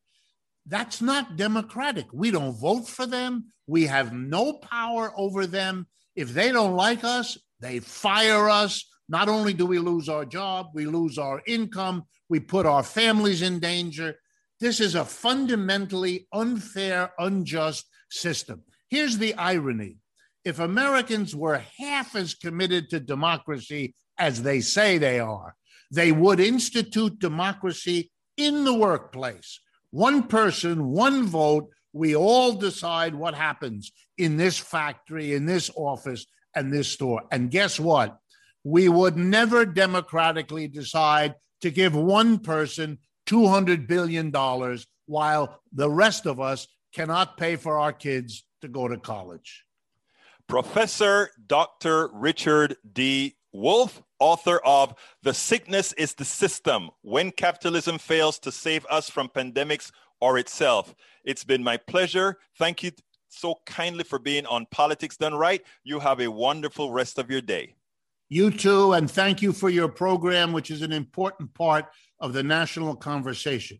That's 0.66 1.02
not 1.02 1.36
democratic. 1.36 2.06
We 2.14 2.32
don't 2.32 2.58
vote 2.58 2.88
for 2.88 3.06
them. 3.06 3.52
We 3.68 3.88
have 3.88 4.14
no 4.14 4.54
power 4.54 5.12
over 5.18 5.46
them. 5.46 5.88
If 6.16 6.34
they 6.34 6.54
don't 6.54 6.78
like 6.78 7.04
us, 7.04 7.38
they 7.60 7.80
fire 7.80 8.48
us. 8.48 8.86
Not 9.10 9.28
only 9.28 9.52
do 9.52 9.66
we 9.66 9.80
lose 9.80 10.08
our 10.08 10.24
job, 10.24 10.68
we 10.74 10.86
lose 10.86 11.18
our 11.18 11.42
income, 11.46 12.06
we 12.30 12.40
put 12.40 12.66
our 12.66 12.84
families 12.84 13.42
in 13.42 13.60
danger. 13.60 14.16
This 14.60 14.80
is 14.80 14.96
a 14.96 15.06
fundamentally 15.06 16.28
unfair, 16.34 17.12
unjust 17.20 17.86
system. 18.10 18.64
Here's 18.90 19.18
the 19.18 19.36
irony 19.36 19.98
if 20.46 20.60
Americans 20.60 21.36
were 21.36 21.62
half 21.78 22.16
as 22.16 22.34
committed 22.34 22.90
to 22.90 23.00
democracy 23.02 23.94
as 24.18 24.42
they 24.42 24.62
say 24.62 24.98
they 24.98 25.20
are, 25.20 25.56
they 25.92 26.12
would 26.12 26.40
institute 26.40 27.20
democracy 27.20 28.12
in 28.38 28.64
the 28.64 28.74
workplace 28.74 29.60
one 29.92 30.24
person, 30.24 30.90
one 30.90 31.26
vote. 31.26 31.70
We 31.94 32.16
all 32.16 32.54
decide 32.54 33.16
what 33.16 33.34
happens 33.34 33.92
in 34.18 34.38
this 34.38 34.58
factory, 34.58 35.34
in 35.34 35.46
this 35.46 35.72
office, 35.76 36.26
and 36.56 36.72
this 36.72 36.90
store. 36.90 37.24
And 37.32 37.50
guess 37.50 37.80
what? 37.80 38.18
We 38.64 38.90
would 38.90 39.18
never 39.18 39.66
democratically 39.66 40.68
decide 40.68 41.36
to 41.62 41.72
give 41.72 41.96
one 41.96 42.40
person 42.40 43.00
$200 43.28 43.88
billion 43.88 44.32
while 45.06 45.62
the 45.72 45.90
rest 45.90 46.26
of 46.26 46.40
us 46.40 46.68
cannot 46.94 47.38
pay 47.38 47.56
for 47.56 47.78
our 47.78 47.94
kids 47.94 48.46
to 48.62 48.68
go 48.68 48.88
to 48.88 48.98
college. 48.98 49.64
Professor 50.48 51.30
Dr. 51.46 52.10
Richard 52.14 52.78
D. 52.94 53.36
Wolff, 53.54 54.02
author 54.20 54.60
of 54.66 54.94
The 55.24 55.34
Sickness 55.34 55.94
is 55.94 56.14
the 56.14 56.26
System 56.26 56.90
When 57.02 57.32
Capitalism 57.32 57.98
Fails 57.98 58.40
to 58.40 58.52
Save 58.52 58.86
Us 58.90 59.10
from 59.10 59.30
Pandemics, 59.30 59.92
or 60.20 60.38
itself. 60.38 60.96
It's 61.24 61.44
been 61.44 61.64
my 61.64 61.78
pleasure. 61.78 62.38
Thank 62.58 62.84
you 62.84 62.92
so 63.30 63.56
kindly 63.66 64.04
for 64.04 64.20
being 64.20 64.46
on 64.46 64.66
Politics 64.72 65.18
Done 65.18 65.36
Right. 65.36 65.62
You 65.84 66.00
have 66.00 66.20
a 66.20 66.32
wonderful 66.32 66.92
rest 66.92 67.20
of 67.20 67.30
your 67.30 67.42
day. 67.42 67.76
You 68.30 68.52
too, 68.52 68.94
and 68.94 69.10
thank 69.10 69.42
you 69.42 69.54
for 69.54 69.70
your 69.70 69.88
program, 69.88 70.52
which 70.52 70.70
is 70.70 70.82
an 70.82 70.92
important 70.92 71.54
part 71.54 71.86
of 72.20 72.34
the 72.34 72.44
national 72.44 72.96
conversation 72.96 73.80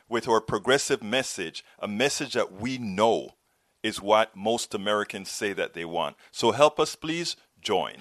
with 0.11 0.27
our 0.27 0.41
progressive 0.41 1.01
message, 1.01 1.63
a 1.79 1.87
message 1.87 2.33
that 2.33 2.51
we 2.51 2.77
know 2.77 3.29
is 3.81 4.01
what 4.01 4.35
most 4.35 4.75
Americans 4.75 5.31
say 5.31 5.53
that 5.53 5.73
they 5.73 5.85
want. 5.85 6.17
So 6.31 6.51
help 6.51 6.81
us, 6.81 6.97
please 6.97 7.37
join. 7.61 7.95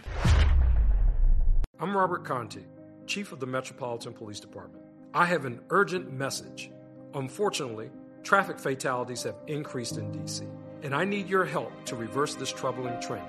I'm 1.79 1.97
Robert 1.97 2.25
Contee, 2.25 2.67
Chief 3.07 3.31
of 3.31 3.39
the 3.39 3.47
Metropolitan 3.47 4.13
Police 4.13 4.41
Department. 4.41 4.85
I 5.15 5.25
have 5.25 5.45
an 5.45 5.61
urgent 5.71 6.13
message. 6.13 6.73
Unfortunately, 7.15 7.91
traffic 8.25 8.59
fatalities 8.59 9.23
have 9.23 9.37
increased 9.47 9.97
in 9.97 10.13
DC, 10.13 10.43
and 10.83 10.95
I 10.95 11.05
need 11.05 11.29
your 11.29 11.45
help 11.45 11.73
to 11.87 11.95
reverse 11.95 12.35
this 12.35 12.53
troubling 12.53 13.01
trend. 13.01 13.27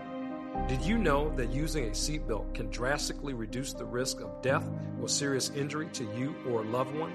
Did 0.68 0.82
you 0.82 0.98
know 0.98 1.34
that 1.36 1.52
using 1.52 1.86
a 1.86 1.92
seatbelt 1.92 2.54
can 2.56 2.70
drastically 2.72 3.34
reduce 3.34 3.74
the 3.74 3.86
risk 3.86 4.22
of 4.22 4.42
death 4.42 4.68
or 5.00 5.08
serious 5.08 5.52
injury 5.52 5.88
to 5.94 6.04
you 6.18 6.36
or 6.50 6.62
a 6.62 6.66
loved 6.66 6.96
one? 6.96 7.14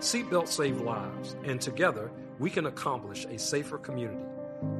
Seatbelts 0.00 0.48
save 0.48 0.80
lives, 0.80 1.34
and 1.44 1.60
together 1.60 2.10
we 2.38 2.50
can 2.50 2.66
accomplish 2.66 3.24
a 3.24 3.36
safer 3.36 3.78
community. 3.78 4.24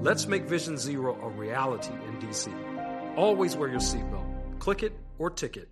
Let's 0.00 0.28
make 0.28 0.44
Vision 0.44 0.78
Zero 0.78 1.18
a 1.20 1.28
reality 1.28 1.92
in 1.92 2.18
DC. 2.18 2.52
Always 3.16 3.56
wear 3.56 3.68
your 3.68 3.80
seatbelt. 3.80 4.24
Click 4.60 4.84
it 4.84 4.92
or 5.18 5.30
ticket. 5.30 5.68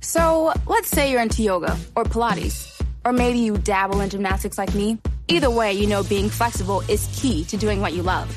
So, 0.00 0.52
let's 0.66 0.88
say 0.88 1.12
you're 1.12 1.22
into 1.22 1.42
yoga 1.42 1.76
or 1.94 2.02
Pilates, 2.04 2.82
or 3.04 3.12
maybe 3.12 3.38
you 3.38 3.56
dabble 3.58 4.00
in 4.00 4.10
gymnastics 4.10 4.58
like 4.58 4.74
me. 4.74 4.98
Either 5.28 5.50
way, 5.50 5.74
you 5.74 5.86
know 5.86 6.02
being 6.02 6.28
flexible 6.28 6.82
is 6.88 7.08
key 7.14 7.44
to 7.44 7.56
doing 7.56 7.80
what 7.80 7.92
you 7.92 8.02
love. 8.02 8.28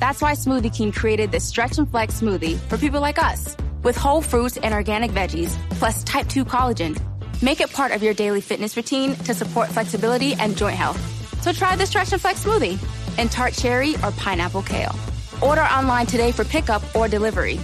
That's 0.00 0.20
why 0.20 0.32
Smoothie 0.32 0.74
King 0.74 0.90
created 0.90 1.30
this 1.30 1.46
stretch 1.46 1.78
and 1.78 1.88
flex 1.88 2.20
smoothie 2.20 2.58
for 2.58 2.76
people 2.76 3.00
like 3.00 3.22
us, 3.22 3.56
with 3.84 3.96
whole 3.96 4.20
fruits 4.20 4.56
and 4.56 4.74
organic 4.74 5.12
veggies, 5.12 5.56
plus 5.78 6.02
type 6.02 6.28
2 6.28 6.44
collagen 6.44 7.00
Make 7.42 7.60
it 7.60 7.72
part 7.72 7.90
of 7.90 8.04
your 8.04 8.14
daily 8.14 8.40
fitness 8.40 8.76
routine 8.76 9.16
to 9.24 9.34
support 9.34 9.68
flexibility 9.68 10.34
and 10.34 10.56
joint 10.56 10.76
health. 10.76 11.00
So 11.42 11.52
try 11.52 11.74
the 11.74 11.86
Stretch 11.86 12.12
and 12.12 12.20
Flex 12.20 12.44
smoothie 12.44 12.78
in 13.18 13.28
tart 13.28 13.52
cherry 13.52 13.94
or 13.96 14.12
pineapple 14.12 14.62
kale. 14.62 14.94
Order 15.42 15.62
online 15.62 16.06
today 16.06 16.30
for 16.30 16.44
pickup 16.44 16.82
or 16.94 17.08
delivery. 17.08 17.56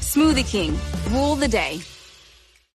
Smoothie 0.00 0.48
King, 0.48 0.78
rule 1.10 1.36
the 1.36 1.48
day. 1.48 1.80